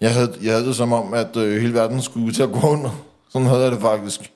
Jeg 0.00 0.14
havde, 0.14 0.34
jeg 0.42 0.52
havde 0.52 0.66
det 0.66 0.76
som 0.76 0.92
om, 0.92 1.14
at 1.14 1.36
øh, 1.36 1.60
hele 1.62 1.74
verden 1.74 2.02
skulle 2.02 2.32
til 2.32 2.42
at 2.42 2.52
gå 2.52 2.68
under. 2.68 3.04
Sådan 3.32 3.48
havde 3.48 3.62
jeg 3.62 3.72
det 3.72 3.80
faktisk 3.80 4.32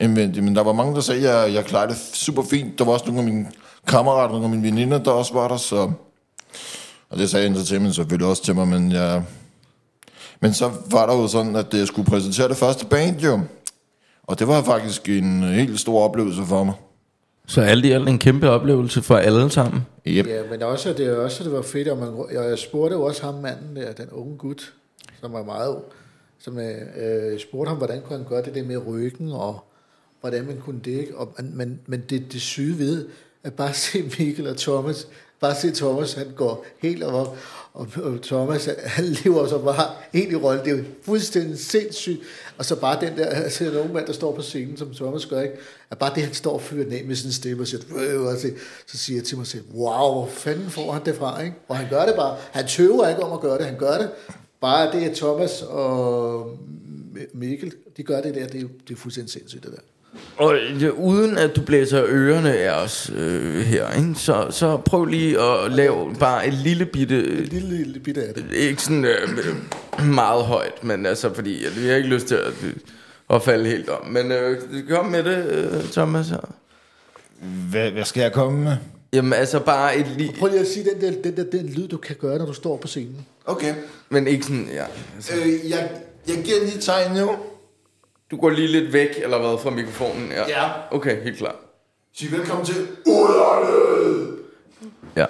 indvendigt. 0.00 0.44
Men 0.44 0.56
der 0.56 0.62
var 0.62 0.72
mange, 0.72 0.94
der 0.94 1.00
sagde, 1.00 1.30
at 1.30 1.46
jeg, 1.46 1.54
jeg 1.54 1.64
klarede 1.64 1.88
det 1.88 1.98
super 2.12 2.42
fint. 2.42 2.78
Der 2.78 2.84
var 2.84 2.92
også 2.92 3.04
nogle 3.06 3.20
af 3.20 3.24
mine 3.24 3.46
kammerater, 3.86 4.32
nogle 4.32 4.44
af 4.44 4.50
mine 4.50 4.62
veninder, 4.62 4.98
der 4.98 5.10
også 5.10 5.34
var 5.34 5.48
der. 5.48 5.56
Så... 5.56 5.92
Og 7.10 7.18
det 7.18 7.30
sagde 7.30 7.46
Entertainment 7.46 7.94
selvfølgelig 7.94 8.28
også 8.28 8.42
til 8.42 8.54
mig, 8.54 8.68
men 8.68 8.92
jeg... 8.92 9.22
Men 10.44 10.54
så 10.54 10.70
var 10.90 11.06
der 11.06 11.14
jo 11.14 11.28
sådan, 11.28 11.56
at 11.56 11.74
jeg 11.74 11.86
skulle 11.86 12.10
præsentere 12.10 12.48
det 12.48 12.56
første 12.56 12.86
band, 12.86 13.20
jo. 13.20 13.40
Og 14.22 14.38
det 14.38 14.48
var 14.48 14.62
faktisk 14.62 15.08
en 15.08 15.42
helt 15.42 15.80
stor 15.80 16.04
oplevelse 16.04 16.42
for 16.44 16.64
mig. 16.64 16.74
Så 17.46 17.60
alt 17.60 17.84
i 17.84 17.90
alt 17.90 18.08
en 18.08 18.18
kæmpe 18.18 18.50
oplevelse 18.50 19.02
for 19.02 19.16
alle 19.16 19.50
sammen. 19.50 19.86
Yep. 20.06 20.26
Ja, 20.26 20.42
men 20.50 20.62
også, 20.62 20.92
det 20.92 21.06
er 21.06 21.16
også, 21.16 21.44
det 21.44 21.52
var 21.52 21.62
fedt, 21.62 21.88
og 21.88 21.98
man, 21.98 22.08
jeg, 22.32 22.48
jeg 22.48 22.58
spurgte 22.58 22.96
jo 22.96 23.02
også 23.02 23.22
ham 23.22 23.34
manden 23.34 23.76
der, 23.76 23.92
den 23.92 24.08
unge 24.10 24.36
gut, 24.38 24.72
som 25.20 25.32
var 25.32 25.44
meget 25.44 25.68
ung, 25.68 25.84
som 26.38 26.58
øh, 26.58 26.74
øh, 26.96 27.40
spurgte 27.40 27.68
ham, 27.68 27.78
hvordan 27.78 28.02
kunne 28.02 28.18
han 28.18 28.26
gøre 28.28 28.42
det 28.42 28.54
der 28.54 28.64
med 28.64 28.86
ryggen, 28.86 29.32
og 29.32 29.64
hvordan 30.20 30.46
man 30.46 30.60
kunne 30.60 30.80
det, 30.84 31.00
ikke? 31.00 31.16
Og, 31.16 31.34
men, 31.38 31.56
men, 31.56 31.80
men 31.86 32.02
det, 32.10 32.32
det 32.32 32.40
syge 32.40 32.78
ved, 32.78 33.06
at 33.44 33.52
bare 33.52 33.72
se 33.72 34.02
Mikkel 34.18 34.48
og 34.48 34.56
Thomas, 34.56 35.08
bare 35.44 35.54
se 35.54 35.70
Thomas, 35.70 36.12
han 36.12 36.26
går 36.36 36.66
helt 36.78 37.02
op, 37.02 37.36
og, 37.74 37.88
og 38.02 38.22
Thomas, 38.22 38.68
han 38.84 39.04
lever 39.04 39.46
så 39.46 39.58
bare 39.58 39.90
helt 40.12 40.32
i 40.32 40.36
rollen. 40.36 40.64
Det 40.64 40.72
er 40.72 40.76
jo 40.76 40.84
fuldstændig 41.02 41.58
sindssygt. 41.58 42.20
Og 42.58 42.64
så 42.64 42.76
bare 42.76 43.00
den 43.00 43.18
der, 43.18 43.26
altså 43.26 43.64
en 43.64 43.76
ung 43.76 43.92
mand, 43.92 44.06
der 44.06 44.12
står 44.12 44.32
på 44.34 44.42
scenen, 44.42 44.76
som 44.76 44.94
Thomas 44.94 45.26
gør, 45.26 45.40
ikke? 45.40 45.54
at 45.90 45.98
bare 45.98 46.14
det, 46.14 46.22
han 46.22 46.34
står 46.34 46.52
og 46.52 46.60
fyrer 46.62 46.84
den 46.84 46.92
af 46.92 47.04
med 47.04 47.16
sin 47.16 47.32
stemme 47.32 47.62
og 47.62 47.66
siger, 47.66 47.82
"Øh," 47.96 48.20
og 48.20 48.36
så, 48.36 48.50
så 48.86 48.98
siger 48.98 49.16
jeg 49.18 49.24
til 49.24 49.38
mig 49.38 49.46
selv, 49.46 49.64
wow, 49.74 50.12
hvor 50.12 50.28
fanden 50.30 50.70
får 50.70 50.92
han 50.92 51.04
det 51.04 51.16
fra, 51.16 51.40
ikke? 51.42 51.56
Og 51.68 51.76
han 51.76 51.88
gør 51.90 52.06
det 52.06 52.14
bare. 52.14 52.36
Han 52.52 52.66
tøver 52.66 53.08
ikke 53.08 53.22
om 53.22 53.32
at 53.32 53.40
gøre 53.40 53.58
det, 53.58 53.66
han 53.66 53.78
gør 53.78 53.98
det. 53.98 54.10
Bare 54.60 54.92
det, 54.92 55.10
at 55.10 55.16
Thomas 55.16 55.62
og 55.62 56.58
Mikkel, 57.32 57.72
de 57.96 58.02
gør 58.02 58.20
det 58.20 58.34
der, 58.34 58.46
det 58.46 58.60
er, 58.60 58.66
det 58.88 58.94
er 58.94 58.98
fuldstændig 58.98 59.32
sindssygt, 59.32 59.64
det 59.64 59.72
der. 59.72 59.93
Og 60.36 60.54
ja, 60.80 60.88
uden 60.88 61.38
at 61.38 61.56
du 61.56 61.62
blæser 61.62 62.04
ørerne 62.06 62.56
af 62.56 62.82
os 62.82 63.10
øh, 63.16 63.60
her, 63.64 63.92
ikke? 63.98 64.14
Så, 64.16 64.46
så 64.50 64.76
prøv 64.76 65.04
lige 65.04 65.40
at 65.40 65.72
lave 65.72 66.14
bare 66.14 66.46
et 66.46 66.54
lille 66.54 66.86
bitte... 66.86 67.24
Et 67.24 67.52
lille, 67.52 67.76
lille 67.76 68.00
bitte 68.00 68.22
af 68.22 68.34
det. 68.34 68.44
Ikke 68.52 68.82
sådan 68.82 69.04
øh, 69.04 69.38
øh, 69.98 70.06
meget 70.06 70.44
højt, 70.44 70.84
men 70.84 71.06
altså 71.06 71.34
fordi 71.34 71.64
at 71.64 71.82
vi 71.82 71.88
har 71.88 71.96
ikke 71.96 72.08
lyst 72.08 72.26
til 72.26 72.34
at, 72.34 72.52
øh, 72.64 72.74
at 73.30 73.42
falde 73.42 73.70
helt 73.70 73.88
om. 73.88 74.06
Men 74.06 74.32
øh, 74.32 74.58
kom 74.88 75.06
med 75.06 75.24
det, 75.24 75.46
øh, 75.46 75.84
Thomas. 75.92 76.26
Hvad, 77.70 77.90
hvad 77.90 78.04
skal 78.04 78.20
jeg 78.20 78.32
komme 78.32 78.64
med? 78.64 78.76
Jamen 79.12 79.32
altså 79.32 79.60
bare 79.60 79.96
et 79.96 80.06
lige... 80.16 80.34
Prøv 80.38 80.48
lige 80.48 80.60
at 80.60 80.66
sige 80.66 80.84
den, 80.84 81.00
der, 81.00 81.22
den, 81.22 81.36
der, 81.36 81.44
den 81.44 81.68
lyd, 81.68 81.88
du 81.88 81.96
kan 81.96 82.16
gøre, 82.20 82.38
når 82.38 82.46
du 82.46 82.52
står 82.52 82.76
på 82.76 82.88
scenen. 82.88 83.26
Okay. 83.46 83.74
Men 84.08 84.26
ikke 84.26 84.44
sådan, 84.44 84.68
ja. 84.72 84.84
Altså. 85.16 85.32
Øh, 85.34 85.70
jeg, 85.70 85.90
jeg 86.28 86.36
giver 86.44 86.60
lige 86.64 86.80
tegn 86.80 87.16
nu. 87.16 87.30
Du 88.30 88.36
går 88.36 88.50
lige 88.50 88.68
lidt 88.68 88.92
væk, 88.92 89.08
eller 89.22 89.38
hvad, 89.38 89.58
fra 89.62 89.70
mikrofonen? 89.70 90.32
Ja. 90.32 90.60
Ja. 90.62 90.68
Okay, 90.90 91.22
helt 91.24 91.38
klar. 91.38 91.54
Sig 92.16 92.32
velkommen 92.32 92.66
til 92.66 92.74
Udlandet. 93.06 94.36
Ja. 95.16 95.26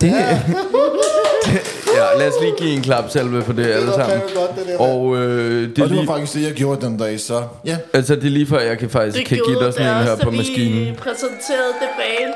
det, 0.00 0.10
ja, 1.96 2.18
lad 2.18 2.28
os 2.28 2.34
lige 2.40 2.54
give 2.58 2.70
en 2.76 2.82
klap 2.82 3.10
salve 3.10 3.42
for 3.42 3.52
det, 3.52 3.66
alle 3.66 3.86
var 3.86 3.92
sammen. 3.94 4.20
godt, 4.34 4.50
det 4.56 4.66
der. 4.66 4.78
Og 4.78 5.16
øh, 5.16 5.20
det, 5.20 5.60
Og 5.62 5.62
er 5.62 5.68
det 5.74 5.80
var 5.80 5.86
lige, 5.86 6.06
faktisk 6.06 6.34
det, 6.34 6.42
jeg 6.42 6.52
gjorde 6.52 6.86
den 6.86 6.98
dag, 6.98 7.20
så 7.20 7.48
ja. 7.64 7.76
altså, 7.92 8.14
det 8.14 8.24
er 8.24 8.30
lige 8.30 8.46
før, 8.46 8.60
jeg 8.60 8.78
kan 8.78 8.90
faktisk 8.90 9.18
Det 9.18 9.26
kan 9.26 9.38
give 9.46 9.64
dig 9.64 9.72
sådan 9.72 9.88
en 9.88 9.96
det 9.96 10.04
her 10.04 10.16
på 10.24 10.30
maskinen. 10.30 10.96
præsenterede 10.96 11.72
det 11.80 11.88
band. 11.98 12.34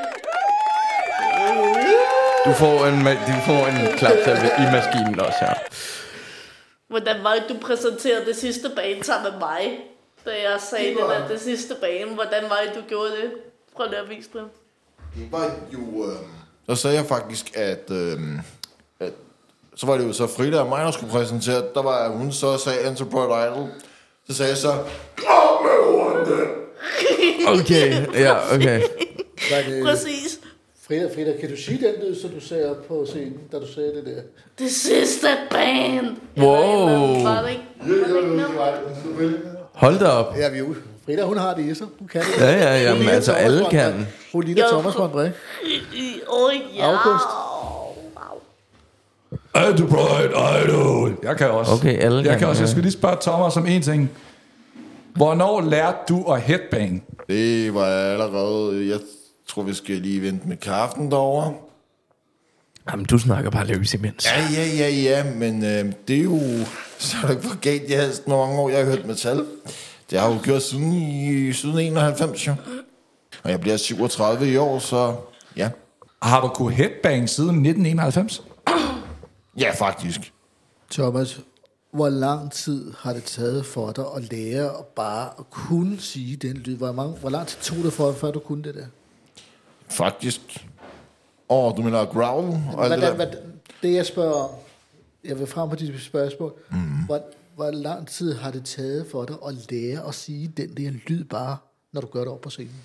Du 2.45 2.51
får 2.53 2.85
en, 2.85 2.99
du 3.05 3.39
får 3.45 3.67
en 3.67 3.97
klap 3.97 4.13
salve 4.25 4.47
i 4.59 4.71
maskinen 4.71 5.19
også 5.19 5.37
her. 5.41 5.53
Hvordan 6.89 7.15
var 7.23 7.33
det, 7.33 7.43
du 7.49 7.55
præsenterede 7.67 8.25
det 8.27 8.35
sidste 8.35 8.69
band 8.75 9.03
sammen 9.03 9.31
med 9.31 9.39
mig? 9.39 9.61
Da 10.25 10.31
jeg 10.51 10.61
sagde 10.69 10.89
det, 10.89 10.97
var- 11.01 11.07
der, 11.19 11.27
det 11.27 11.41
sidste 11.41 11.75
band. 11.81 12.09
Hvordan 12.13 12.43
var 12.43 12.59
det, 12.67 12.75
du 12.75 12.81
gjorde 12.89 13.09
det? 13.11 13.31
Prøv 13.75 13.87
lige 13.89 13.99
at 13.99 14.09
vise 14.09 14.29
det. 14.33 14.41
Det 15.15 15.31
var 15.31 15.51
jo... 15.73 16.05
Øh, 16.05 16.15
der 16.67 16.75
sagde 16.75 16.95
jeg 16.97 17.05
faktisk, 17.05 17.57
at, 17.57 17.91
øh, 17.91 18.19
at... 18.99 19.13
Så 19.75 19.85
var 19.85 19.97
det 19.97 20.07
jo 20.07 20.13
så 20.13 20.27
Frida 20.27 20.59
og 20.59 20.69
mig, 20.69 20.85
der 20.85 20.91
skulle 20.91 21.11
præsentere. 21.11 21.63
Der 21.75 21.81
var 21.81 22.09
hun 22.09 22.31
så 22.31 22.57
sagde 22.57 22.87
Enterprise 22.89 23.25
Idol. 23.25 23.69
Så 24.29 24.33
sagde 24.33 24.49
jeg 24.49 24.57
så... 24.57 24.71
Kom 25.17 25.63
med 25.65 25.93
runde! 25.95 26.37
Okay, 27.59 28.05
ja, 28.13 28.55
okay. 28.55 28.81
Var 29.51 29.61
det, 29.69 29.83
Præcis. 29.85 30.39
Frida, 30.87 31.09
Frida, 31.15 31.33
kan 31.39 31.49
du 31.49 31.57
sige 31.57 31.77
den 31.87 31.95
lyd, 32.07 32.15
så 32.21 32.27
du 32.27 32.39
sagde 32.39 32.69
op 32.71 32.87
på 32.87 33.05
scenen, 33.05 33.39
da 33.51 33.59
du 33.59 33.67
sagde 33.73 33.95
det 33.95 34.05
der? 34.05 34.21
Det 34.59 34.71
sidste 34.71 35.27
band. 35.51 36.07
Wow. 36.37 37.23
Var 37.23 37.41
det 37.41 37.49
ikke? 37.49 37.63
Var 37.79 37.85
det 37.85 38.17
ikke 38.17 38.35
noget? 38.37 39.52
Hold 39.73 39.99
da 39.99 40.07
op. 40.07 40.35
Ja, 40.37 40.49
vi 40.49 40.57
er. 40.57 40.63
Frida, 41.05 41.23
hun 41.23 41.37
har 41.37 41.53
det 41.53 41.65
i 41.65 41.73
sig. 41.75 41.87
Hun 41.99 42.07
kan 42.07 42.21
det. 42.21 42.41
Ja, 42.41 42.51
ja, 42.51 42.81
ja, 42.81 42.95
men 42.95 43.09
altså, 43.09 43.31
Thomas 43.31 43.45
alle 43.45 43.65
kan. 43.69 44.07
Hun 44.33 44.43
ligner. 44.43 44.67
Thomas 44.71 44.95
von 44.95 45.09
Brink. 45.09 45.33
Åh, 46.29 46.53
ja. 46.75 46.85
August. 46.85 47.25
Enterprise 49.55 50.29
Idol. 50.63 51.17
Jeg 51.23 51.37
kan 51.37 51.51
også. 51.51 51.71
Okay, 51.71 51.99
alle 51.99 52.17
Jeg 52.17 52.29
kan, 52.29 52.39
kan 52.39 52.47
også. 52.47 52.61
Jeg 52.61 52.69
skal 52.69 52.81
lige 52.81 52.91
spørge 52.91 53.17
Thomas 53.21 53.57
om 53.57 53.65
en 53.65 53.81
ting. 53.81 54.11
Hvornår 55.15 55.61
lærte 55.61 55.97
du 56.09 56.23
at 56.31 56.41
headbang? 56.41 57.03
Det 57.29 57.73
var 57.73 57.85
allerede... 57.85 58.89
Jeg 58.89 58.99
tror, 59.49 59.61
vi 59.61 59.73
skal 59.73 59.95
lige 59.95 60.21
vente 60.21 60.47
med 60.47 60.57
kaffen 60.57 61.11
derovre. 61.11 61.53
Jamen, 62.91 63.05
du 63.05 63.17
snakker 63.17 63.51
bare 63.51 63.65
løs 63.67 63.93
imens. 63.93 64.25
Ja, 64.25 64.47
ja, 64.53 64.65
ja, 64.67 64.89
ja, 64.89 65.33
men 65.35 65.65
øh, 65.65 65.93
det 66.07 66.17
er 66.17 66.23
jo... 66.23 66.39
Så 66.97 67.17
er 67.23 67.27
det 67.27 67.35
ikke 67.35 67.47
for 67.47 67.59
galt, 67.59 67.89
jeg 67.89 67.99
havde 67.99 68.13
sådan 68.15 68.31
mange 68.33 68.59
år, 68.59 68.69
jeg 68.69 68.77
har 68.79 68.85
hørt 68.85 69.05
metal. 69.05 69.45
Det 70.09 70.19
har 70.19 70.27
jeg 70.27 70.35
jo 70.35 70.41
gjort 70.43 70.63
siden, 70.63 70.93
i, 70.93 71.53
siden 71.53 71.79
91, 71.79 72.47
jo. 72.47 72.55
Og 73.43 73.51
jeg 73.51 73.59
bliver 73.61 73.77
37 73.77 74.51
i 74.51 74.57
år, 74.57 74.79
så 74.79 75.15
ja. 75.57 75.69
Har 76.21 76.41
du 76.41 76.47
kunne 76.47 76.73
headbang 76.73 77.29
siden 77.29 77.49
1991? 77.49 78.41
Ja, 79.59 79.71
faktisk. 79.71 80.33
Thomas, 80.91 81.39
hvor 81.93 82.09
lang 82.09 82.51
tid 82.51 82.93
har 82.99 83.13
det 83.13 83.23
taget 83.23 83.65
for 83.65 83.91
dig 83.91 84.05
at 84.15 84.31
lære 84.31 84.65
at 84.65 84.85
bare 84.95 85.29
at 85.39 85.49
kunne 85.49 85.99
sige 85.99 86.35
den 86.35 86.57
lyd? 86.57 86.77
Hvor, 86.77 86.91
mange, 86.91 87.13
hvor 87.13 87.29
lang 87.29 87.47
tid 87.47 87.59
tog 87.61 87.77
det 87.83 87.93
for 87.93 88.07
dig, 88.11 88.15
før 88.15 88.31
du 88.31 88.39
kunne 88.39 88.63
det 88.63 88.75
der? 88.75 88.85
Faktisk. 89.89 90.65
Åh, 91.49 91.65
oh, 91.65 91.77
du 91.77 91.81
mener 91.81 92.05
growl 92.05 92.45
og 92.45 92.55
alt 92.55 92.67
det 92.67 92.73
Hvordan, 92.75 93.01
der? 93.01 93.15
hvad, 93.15 93.27
det 93.81 93.93
jeg 93.93 94.05
spørger 94.05 94.33
om, 94.33 94.49
jeg 95.23 95.39
vil 95.39 95.47
frem 95.47 95.69
på 95.69 95.75
de 95.75 95.99
spørgsmål. 96.01 96.53
Mm. 96.69 96.77
Hvor, 97.05 97.21
hvor 97.55 97.71
lang 97.71 98.07
tid 98.07 98.33
har 98.33 98.51
det 98.51 98.65
taget 98.65 99.05
for 99.11 99.25
dig 99.25 99.35
at 99.47 99.71
lære 99.71 100.07
at 100.07 100.15
sige 100.15 100.47
den 100.57 100.77
der 100.77 100.91
lyd 101.07 101.23
bare, 101.23 101.57
når 101.93 102.01
du 102.01 102.07
gør 102.07 102.19
det 102.19 102.29
op 102.29 102.41
på 102.41 102.49
scenen? 102.49 102.75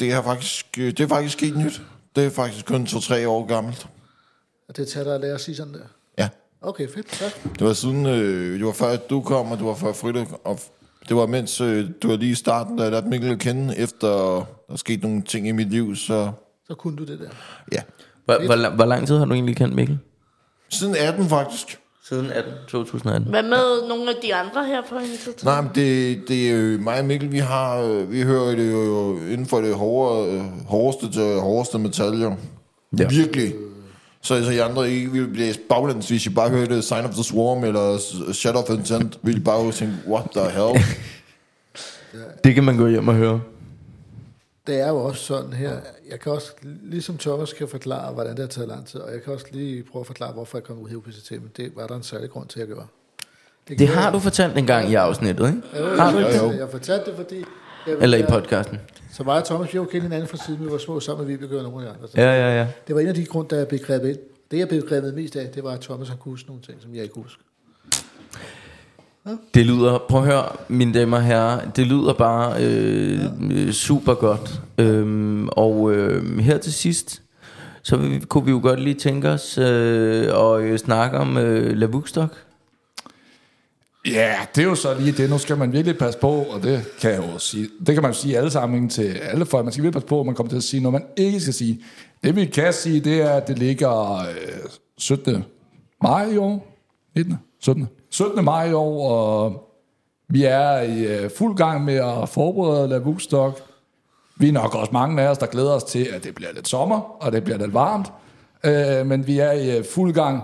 Det 0.00 0.12
er 0.12 0.22
faktisk, 0.22 0.66
øh, 0.78 0.86
det 0.86 1.00
er 1.00 1.06
faktisk 1.06 1.40
helt 1.40 1.58
nyt. 1.58 1.82
Det 2.16 2.26
er 2.26 2.30
faktisk 2.30 2.66
kun 2.66 2.84
2-3 2.84 3.26
år 3.26 3.46
gammelt. 3.46 3.86
Og 4.68 4.76
det 4.76 4.88
tager 4.88 5.04
dig 5.04 5.14
at 5.14 5.20
lære 5.20 5.34
at 5.34 5.40
sige 5.40 5.56
sådan 5.56 5.74
der? 5.74 5.86
Ja. 6.18 6.28
Okay, 6.60 6.88
fedt. 6.88 7.06
Tak. 7.06 7.32
Det 7.58 7.66
var 7.66 7.72
siden, 7.72 8.06
øh, 8.06 8.58
det 8.58 8.66
var 8.66 8.72
før 8.72 8.96
du 8.96 9.20
kom, 9.20 9.50
og 9.50 9.58
det 9.58 9.66
var 9.66 9.74
før 9.74 9.92
Frida, 9.92 10.24
og 10.44 10.60
det 11.08 11.16
var 11.16 11.26
mens, 11.26 11.60
øh, 11.60 11.90
det 12.02 12.10
var 12.10 12.16
lige 12.16 12.32
i 12.32 12.34
starten, 12.34 12.76
da 12.76 12.82
jeg 12.82 12.92
lærte 12.92 13.08
Mikkel 13.08 13.30
at 13.30 13.38
kende, 13.38 13.78
efter 13.78 14.08
der 14.68 14.76
skete 14.76 15.02
nogle 15.02 15.22
ting 15.22 15.48
i 15.48 15.52
mit 15.52 15.70
liv, 15.70 15.96
så 15.96 16.32
Så 16.66 16.74
kunne 16.74 16.96
du 16.96 17.04
det 17.04 17.18
der. 17.20 17.28
ja. 17.72 17.80
Hvor, 18.24 18.46
hvor, 18.46 18.54
lang- 18.56 18.74
hvor 18.74 18.84
lang 18.84 19.06
tid 19.06 19.18
har 19.18 19.24
du 19.24 19.32
egentlig 19.34 19.56
kendt 19.56 19.74
Mikkel? 19.74 19.98
Siden 20.70 20.96
18 20.98 21.28
faktisk. 21.28 21.78
Siden 22.08 22.30
18, 22.30 22.52
2018. 22.68 23.30
Hvad 23.30 23.42
med 23.42 23.88
nogle 23.88 24.10
af 24.10 24.16
de 24.22 24.34
andre 24.34 24.66
her 24.66 24.82
på 24.88 24.98
initiativet? 24.98 25.44
Nej, 25.44 25.60
men 25.60 25.70
det, 25.74 26.22
det 26.28 26.50
er 26.50 26.56
jo 26.56 26.78
mig 26.78 26.98
og 26.98 27.04
Mikkel, 27.04 27.32
vi 27.32 27.38
har, 27.38 27.76
øh, 27.80 28.12
vi 28.12 28.22
hører 28.22 28.56
det 28.56 28.72
jo 28.72 29.16
inden 29.18 29.46
for 29.46 29.60
det 29.60 29.74
hårde, 29.74 30.32
øh, 30.32 30.42
hårdeste 30.66 31.12
til 31.12 31.40
hårdeste 31.40 31.78
metal, 31.78 32.22
jo. 32.22 32.28
Ja. 32.30 33.02
Ja. 33.02 33.08
Virkelig. 33.08 33.54
Så, 34.22 34.44
så 34.44 34.50
I 34.50 34.58
andre 34.58 34.90
ikke 34.90 35.10
ville 35.12 35.28
blive 35.28 35.54
baglæns, 35.68 36.08
hvis 36.08 36.26
I 36.26 36.30
bare 36.30 36.48
hørte 36.50 36.82
Sign 36.82 37.04
of 37.04 37.10
the 37.14 37.24
Swarm 37.24 37.64
eller 37.64 37.98
Shadow 38.32 38.62
of 38.62 38.70
Intent, 38.70 39.18
ville 39.22 39.40
I 39.40 39.44
bare 39.44 39.72
tænke, 39.72 39.94
what 40.08 40.24
the 40.36 40.50
hell? 40.50 40.84
Det 42.44 42.54
kan 42.54 42.64
man 42.64 42.76
gå 42.76 42.86
hjem 42.88 43.08
og 43.08 43.14
høre. 43.14 43.40
Det 44.66 44.80
er 44.80 44.88
jo 44.88 44.96
også 44.96 45.24
sådan 45.24 45.52
her. 45.52 45.76
Jeg 46.10 46.20
kan 46.20 46.32
også, 46.32 46.52
ligesom 46.82 47.18
Thomas 47.18 47.52
kan 47.52 47.68
forklare, 47.68 48.12
hvordan 48.12 48.30
det 48.30 48.38
har 48.38 48.46
taget 48.46 48.68
lang 48.68 48.86
tid, 48.86 49.00
og 49.00 49.12
jeg 49.12 49.22
kan 49.22 49.32
også 49.32 49.46
lige 49.50 49.82
prøve 49.92 50.00
at 50.00 50.06
forklare, 50.06 50.32
hvorfor 50.32 50.58
jeg 50.58 50.64
kom 50.64 50.78
ud 50.78 50.88
her 50.88 50.98
på 51.00 51.10
systemet. 51.10 51.56
Det 51.56 51.72
var 51.76 51.86
der 51.86 51.96
en 51.96 52.02
særlig 52.02 52.30
grund 52.30 52.48
til, 52.48 52.60
at 52.60 52.68
jeg 52.68 52.76
gjorde. 52.76 52.88
Det 53.78 53.88
har 53.88 54.12
du 54.12 54.18
fortalt 54.18 54.58
en 54.58 54.66
gang 54.66 54.90
i 54.90 54.94
afsnittet, 54.94 55.46
ikke? 55.46 55.62
Jo, 55.78 55.96
Har 55.96 56.10
jeg, 56.10 56.18
ikke 56.28 56.40
det? 56.44 56.50
jeg, 56.50 56.58
jeg 56.58 56.68
fortalte 56.70 57.06
det, 57.10 57.16
fordi... 57.16 57.44
Jeg, 57.86 57.96
Eller 58.00 58.18
i 58.18 58.20
jeg, 58.20 58.28
podcasten. 58.28 58.80
Så 59.12 59.22
mig 59.22 59.36
og 59.36 59.44
Thomas, 59.44 59.74
vi 59.74 59.78
var 59.78 59.84
kendt 59.84 60.02
hinanden 60.02 60.28
fra 60.28 60.36
siden, 60.36 60.64
vi 60.64 60.70
var 60.72 60.78
små 60.78 61.00
sammen 61.00 61.26
med 61.26 61.36
Vibeke 61.36 61.56
og 61.56 61.62
nogle 61.62 61.86
af 61.86 61.92
de 61.92 61.96
andre. 61.96 62.08
Så 62.08 62.20
Ja, 62.20 62.32
ja, 62.48 62.56
ja. 62.60 62.68
Det 62.86 62.94
var 62.94 63.00
en 63.00 63.06
af 63.06 63.14
de 63.14 63.24
grunde, 63.24 63.50
der 63.50 63.56
jeg 63.56 63.68
blev 63.68 63.80
grebet 63.80 64.08
ind. 64.08 64.18
Det, 64.50 64.58
jeg 64.58 64.68
blev 64.68 64.82
grebet 64.88 65.14
mest 65.14 65.36
af, 65.36 65.48
det 65.54 65.64
var, 65.64 65.70
at 65.70 65.80
Thomas 65.80 66.08
han 66.08 66.18
kunne 66.18 66.32
huske 66.32 66.48
nogle 66.48 66.62
ting, 66.62 66.82
som 66.82 66.94
jeg 66.94 67.02
ikke 67.02 67.14
husker. 67.14 67.42
Det 69.54 69.66
lyder, 69.66 69.98
prøv 70.08 70.20
at 70.20 70.26
høre, 70.26 70.44
mine 70.68 70.94
damer 70.94 71.16
og 71.16 71.22
herrer, 71.22 71.70
det 71.70 71.86
lyder 71.86 72.12
bare 72.12 72.62
øh, 72.64 73.20
ja. 73.66 73.72
super 73.72 74.14
godt. 74.14 74.60
Øhm, 74.78 75.48
og 75.48 75.92
øh, 75.92 76.38
her 76.38 76.58
til 76.58 76.72
sidst, 76.72 77.22
så 77.82 77.96
vi- 77.96 78.18
kunne 78.18 78.44
vi 78.44 78.50
jo 78.50 78.60
godt 78.62 78.80
lige 78.80 78.94
tænke 78.94 79.28
os 79.30 79.58
øh, 79.58 80.28
og 80.34 80.62
øh, 80.62 80.78
snakke 80.78 81.18
om 81.18 81.36
øh, 81.38 81.76
Lavukstock. 81.76 82.32
Ja, 84.06 84.34
det 84.54 84.62
er 84.64 84.68
jo 84.68 84.74
så 84.74 84.94
lige 85.00 85.12
det. 85.12 85.30
Nu 85.30 85.38
skal 85.38 85.56
man 85.58 85.72
virkelig 85.72 85.98
passe 85.98 86.18
på, 86.20 86.28
og 86.30 86.62
det 86.62 86.84
kan 87.00 87.10
jeg 87.10 87.18
jo 87.32 87.38
sige. 87.38 87.68
Det 87.86 87.94
kan 87.94 88.02
man 88.02 88.10
jo 88.12 88.16
sige 88.16 88.38
alle 88.38 88.50
sammen 88.50 88.88
til 88.88 89.02
alle 89.22 89.46
folk. 89.46 89.64
Man 89.64 89.72
skal 89.72 89.82
virkelig 89.82 89.92
passe 90.02 90.08
på, 90.08 90.20
at 90.20 90.26
man 90.26 90.34
kommer 90.34 90.50
til 90.50 90.56
at 90.56 90.62
sige 90.62 90.82
noget, 90.82 90.92
man 90.92 91.04
ikke 91.26 91.40
skal 91.40 91.54
sige. 91.54 91.80
Det 92.24 92.36
vi 92.36 92.44
kan 92.44 92.72
sige, 92.72 93.00
det 93.00 93.22
er, 93.22 93.30
at 93.30 93.48
det 93.48 93.58
ligger 93.58 94.18
øh, 94.18 94.26
17. 94.98 95.44
maj 96.02 96.30
i 96.30 96.36
år. 96.36 96.73
19. 97.16 97.34
17. 97.60 97.88
17. 98.10 98.44
maj 98.44 98.70
i 98.70 98.72
år, 98.72 99.10
og 99.10 99.70
vi 100.28 100.44
er 100.44 100.80
i 100.80 101.06
øh, 101.06 101.30
fuld 101.30 101.56
gang 101.56 101.84
med 101.84 101.94
at 101.94 102.28
forberede 102.28 102.88
Lavukstok. 102.88 103.60
Vi 104.36 104.48
er 104.48 104.52
nok 104.52 104.74
også 104.74 104.92
mange 104.92 105.22
af 105.22 105.28
os, 105.28 105.38
der 105.38 105.46
glæder 105.46 105.72
os 105.72 105.84
til, 105.84 106.08
at 106.12 106.24
det 106.24 106.34
bliver 106.34 106.52
lidt 106.52 106.68
sommer, 106.68 107.00
og 107.00 107.32
det 107.32 107.44
bliver 107.44 107.58
lidt 107.58 107.74
varmt. 107.74 108.12
Øh, 108.64 109.06
men 109.06 109.26
vi 109.26 109.38
er 109.38 109.52
i 109.52 109.78
øh, 109.78 109.84
fuld 109.84 110.12
gang. 110.12 110.42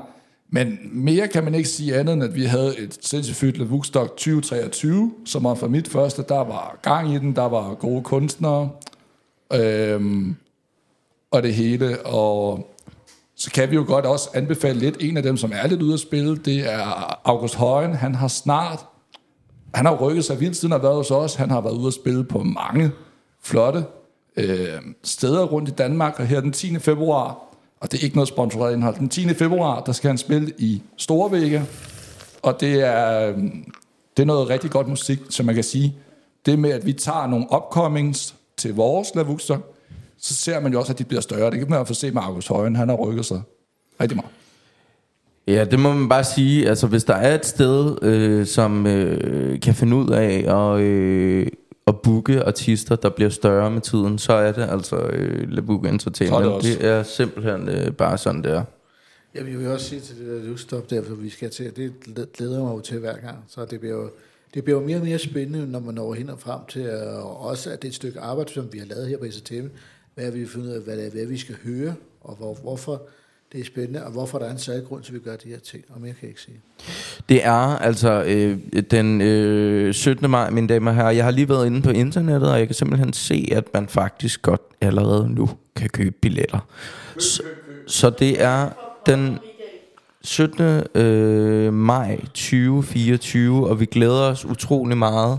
Men 0.53 0.79
mere 0.93 1.29
kan 1.29 1.45
man 1.45 1.55
ikke 1.55 1.69
sige 1.69 1.97
andet, 1.97 2.13
end 2.13 2.25
at 2.25 2.35
vi 2.35 2.45
havde 2.45 2.79
et 2.79 2.99
sindssygt 3.01 3.37
fyldt 3.37 3.93
2023, 3.93 5.13
som 5.25 5.45
var 5.45 5.55
for 5.55 5.69
mit 5.69 5.89
første. 5.89 6.25
Der 6.29 6.39
var 6.39 6.79
gang 6.83 7.15
i 7.15 7.19
den, 7.19 7.37
der 7.37 7.49
var 7.49 7.75
gode 7.75 8.03
kunstnere, 8.03 8.71
øhm, 9.53 10.37
og 11.31 11.43
det 11.43 11.55
hele. 11.55 12.07
Og 12.07 12.70
så 13.41 13.51
kan 13.51 13.71
vi 13.71 13.75
jo 13.75 13.85
godt 13.87 14.07
også 14.07 14.31
anbefale 14.35 14.79
lidt. 14.79 14.97
En 15.01 15.17
af 15.17 15.23
dem, 15.23 15.37
som 15.37 15.53
er 15.55 15.67
lidt 15.67 15.83
ude 15.83 15.95
at 15.95 16.01
spille, 16.01 16.37
det 16.37 16.73
er 16.73 16.81
August 17.25 17.55
Højen. 17.55 17.95
Han 17.95 18.15
har 18.15 18.29
snart, 18.29 18.87
han 19.75 19.87
har 19.87 19.97
rykket 19.97 20.25
sig 20.25 20.41
vildt 20.41 20.57
siden 20.57 20.73
han 20.73 20.81
har 20.81 20.89
været 20.89 20.97
hos 20.97 21.11
os. 21.11 21.35
Han 21.35 21.51
har 21.51 21.61
været 21.61 21.75
ude 21.75 21.87
at 21.87 21.95
spille 21.95 22.25
på 22.25 22.43
mange 22.43 22.91
flotte 23.43 23.85
øh, 24.37 24.79
steder 25.05 25.45
rundt 25.45 25.69
i 25.69 25.73
Danmark. 25.73 26.21
Og 26.21 26.27
her 26.27 26.41
den 26.41 26.53
10. 26.53 26.79
februar, 26.79 27.39
og 27.81 27.93
det 27.93 28.01
er 28.01 28.05
ikke 28.05 28.17
noget 28.17 28.29
sponsoreret 28.29 28.73
indhold, 28.73 28.97
den 28.97 29.09
10. 29.09 29.35
februar, 29.35 29.81
der 29.81 29.93
skal 29.93 30.09
han 30.09 30.19
spille 30.19 30.53
i 30.59 30.83
Storvægge. 30.97 31.63
Og 32.43 32.61
det 32.61 32.81
er, 32.81 33.29
øh, 33.29 33.39
det 34.17 34.23
er 34.23 34.27
noget 34.27 34.49
rigtig 34.49 34.71
godt 34.71 34.89
musik, 34.89 35.19
som 35.29 35.47
man 35.47 35.55
kan 35.55 35.65
sige. 35.65 35.97
Det 36.47 36.59
med, 36.59 36.71
at 36.71 36.87
vi 36.87 36.93
tager 36.93 37.27
nogle 37.27 37.47
upcomings 37.57 38.35
til 38.57 38.75
vores 38.75 39.09
lavukser, 39.15 39.59
så 40.21 40.35
ser 40.35 40.61
man 40.61 40.73
jo 40.73 40.79
også, 40.81 40.93
at 40.93 40.99
de 40.99 41.05
bliver 41.05 41.21
større. 41.21 41.51
Det 41.51 41.59
kan 41.59 41.71
man 41.71 41.79
jo 41.79 41.85
få 41.85 41.95
se 41.95 42.11
med 42.11 42.23
August 42.23 42.49
Højen. 42.49 42.77
Han 42.77 42.89
har 42.89 42.97
rykket 42.97 43.27
sig 43.27 43.43
rigtig 44.01 44.17
meget. 44.17 44.31
Ja, 45.47 45.65
det 45.65 45.79
må 45.79 45.95
man 45.95 46.09
bare 46.09 46.25
sige. 46.25 46.69
Altså, 46.69 46.87
hvis 46.87 47.05
der 47.05 47.15
er 47.15 47.35
et 47.35 47.47
sted, 47.47 48.03
øh, 48.03 48.47
som 48.47 48.87
øh, 48.87 49.61
kan 49.61 49.75
finde 49.75 49.97
ud 49.97 50.11
af 50.11 50.45
at, 50.49 50.81
øh, 50.81 51.47
at 51.87 52.01
booke 52.01 52.43
artister, 52.43 52.97
der 52.97 53.09
bliver 53.09 53.31
større 53.31 53.71
med 53.71 53.81
tiden, 53.81 54.19
så 54.19 54.33
er 54.33 54.53
det 54.53 54.69
altså 54.71 54.97
øh, 54.97 55.49
Le 55.49 55.63
Book 55.63 55.87
Entertainment. 55.87 56.45
Er 56.45 56.47
det 56.47 56.53
også. 56.53 56.69
det 56.69 56.85
er 56.85 57.03
simpelthen 57.03 57.69
øh, 57.69 57.93
bare 57.93 58.19
sådan, 58.19 58.43
det 58.43 58.53
er. 58.53 58.65
Jeg 59.35 59.47
vil 59.47 59.65
jo 59.65 59.73
også 59.73 59.87
sige 59.87 60.01
til 60.01 60.19
det 60.19 60.27
der 60.27 60.49
livstop 60.49 60.91
der, 60.91 61.03
for 61.03 61.15
vi 61.15 61.31
skal 61.31 61.51
til, 61.51 61.77
det 61.77 61.93
glæder 62.37 62.63
mig 62.63 62.73
jo 62.73 62.81
til 62.81 62.99
hver 62.99 63.17
gang, 63.17 63.37
så 63.49 63.65
det 63.65 63.81
bliver 63.81 63.97
jo, 63.97 64.11
det 64.55 64.65
bliver 64.65 64.81
jo 64.81 64.87
mere 64.87 64.97
og 64.97 65.05
mere 65.05 65.19
spændende, 65.19 65.67
når 65.67 65.81
man 65.81 65.95
når 65.95 66.15
hen 66.15 66.31
og 66.31 66.39
frem 66.39 66.61
til, 66.69 66.91
og 66.91 67.41
også 67.41 67.71
at 67.71 67.83
det 67.83 67.89
er 67.89 67.91
et 67.91 67.95
stykke 67.95 68.21
arbejde, 68.21 68.53
som 68.53 68.73
vi 68.73 68.79
har 68.79 68.87
lavet 68.87 69.09
her 69.09 69.19
på 69.19 69.25
STM, 69.31 69.67
hvad 70.21 70.31
vi 70.31 70.47
fundet 70.47 70.69
ud 70.69 70.75
af, 70.75 70.81
hvad 70.81 70.97
det 70.97 71.07
er, 71.07 71.11
hvad 71.11 71.27
vi 71.27 71.39
skal 71.39 71.57
høre, 71.65 71.95
og 72.21 72.37
hvor, 72.37 72.55
hvorfor 72.63 73.03
det 73.53 73.61
er 73.61 73.65
spændende, 73.65 74.05
og 74.05 74.13
hvorfor 74.13 74.39
der 74.39 74.47
er 74.47 74.51
en 74.51 74.59
særlig 74.59 74.85
grund 74.85 75.03
til, 75.03 75.13
at 75.13 75.15
vi 75.15 75.21
gør 75.21 75.37
de 75.37 75.49
her 75.49 75.59
ting, 75.59 75.85
og 75.89 76.01
mere 76.01 76.13
kan 76.13 76.23
jeg 76.23 76.29
ikke 76.29 76.41
sige. 76.41 76.61
Det 77.29 77.45
er 77.45 77.79
altså 77.79 78.25
øh, 78.27 78.59
den 78.91 79.21
øh, 79.21 79.95
17. 79.95 80.31
maj, 80.31 80.51
mine 80.51 80.69
damer 80.69 80.91
og 80.91 80.97
herrer. 80.97 81.11
Jeg 81.11 81.25
har 81.25 81.31
lige 81.31 81.49
været 81.49 81.67
inde 81.67 81.83
på 81.83 81.91
internettet, 81.91 82.53
og 82.53 82.59
jeg 82.59 82.67
kan 82.69 82.75
simpelthen 82.75 83.13
se, 83.13 83.49
at 83.53 83.65
man 83.75 83.89
faktisk 83.89 84.43
godt 84.43 84.63
allerede 84.81 85.35
nu 85.35 85.51
kan 85.77 85.89
købe 85.89 86.17
billetter. 86.21 86.59
Så, 87.19 87.43
så 87.87 88.11
det 88.11 88.43
er 88.43 88.69
den 89.07 89.39
17. 90.23 90.83
Øh, 90.95 91.73
maj 91.73 92.21
2024, 92.21 93.69
og 93.69 93.81
vi 93.81 93.85
glæder 93.85 94.23
os 94.23 94.45
utrolig 94.45 94.97
meget. 94.97 95.39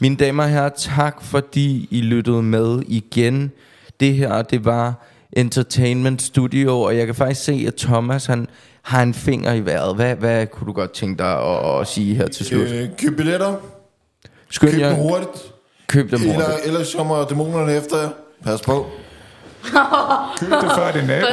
Mine 0.00 0.16
damer 0.16 0.42
og 0.42 0.50
herrer, 0.50 0.68
tak 0.68 1.22
fordi 1.22 1.88
I 1.90 2.00
lyttede 2.00 2.42
med 2.42 2.82
igen. 2.88 3.52
Det 4.00 4.14
her, 4.14 4.42
det 4.42 4.64
var 4.64 5.06
Entertainment 5.32 6.22
Studio, 6.22 6.80
og 6.80 6.96
jeg 6.96 7.06
kan 7.06 7.14
faktisk 7.14 7.44
se, 7.44 7.64
at 7.66 7.74
Thomas, 7.74 8.26
han 8.26 8.46
har 8.82 9.02
en 9.02 9.14
finger 9.14 9.52
i 9.52 9.64
vejret. 9.64 9.94
Hvad, 9.94 10.16
hvad 10.16 10.46
kunne 10.46 10.66
du 10.66 10.72
godt 10.72 10.92
tænke 10.92 11.18
dig 11.18 11.32
at, 11.42 11.80
at 11.80 11.86
sige 11.86 12.14
her 12.14 12.28
til 12.28 12.46
slut? 12.46 12.68
Øh, 12.68 12.88
køb 12.98 13.16
billetter. 13.16 13.54
Skynd 14.50 14.70
Køb 14.70 14.80
dem 14.80 14.86
jer, 14.88 14.94
hurtigt. 14.94 15.52
køb 15.86 16.10
dem 16.10 16.20
Eller, 16.20 16.34
hurtigt. 16.34 16.66
ellers 16.66 16.94
kommer 16.94 17.24
dæmonerne 17.24 17.72
efter 17.76 17.96
jer. 18.00 18.08
Pas 18.44 18.62
på. 18.62 18.86
Køb 20.40 20.50
det 20.50 20.70
før 20.76 20.92
det 20.92 21.06
nabo. 21.06 21.26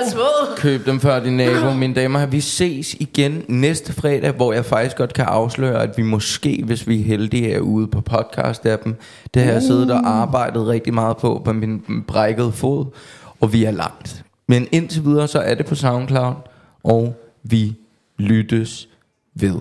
Køb 0.58 0.86
dem 0.86 1.00
før 1.00 1.20
din 1.20 1.38
nabo, 1.38 1.74
mine 1.74 1.94
damer. 1.94 2.26
Vi 2.26 2.42
ses 2.42 2.94
igen 2.94 3.44
næste 3.48 3.94
fredag, 3.94 4.32
hvor 4.32 4.54
jeg 4.54 4.66
faktisk 4.66 4.98
godt 4.98 5.14
kan 5.14 5.26
afsløre, 5.26 5.84
at 5.84 5.98
vi 5.98 6.04
måske, 6.04 6.64
hvis 6.66 6.88
vi 6.88 7.00
er 7.00 7.04
heldige, 7.04 7.54
er 7.54 7.60
ude 7.60 7.88
på 7.88 8.04
podcast-appen. 8.12 8.94
Det 9.34 9.44
har 9.44 9.52
jeg 9.52 9.62
siddet 9.62 9.92
og 9.92 10.10
arbejdet 10.10 10.68
rigtig 10.68 10.94
meget 10.94 11.18
på, 11.18 11.42
på 11.46 11.54
min 11.54 12.04
brækkede 12.08 12.52
fod, 12.52 12.86
og 13.42 13.54
vi 13.54 13.64
er 13.64 13.72
langt. 13.72 14.24
Men 14.48 14.68
indtil 14.72 15.06
videre, 15.06 15.28
så 15.28 15.40
er 15.40 15.56
det 15.56 15.66
på 15.66 15.76
SoundCloud, 15.76 16.34
og 16.84 17.16
vi 17.44 17.76
lyttes 18.18 18.88
ved. 19.36 19.56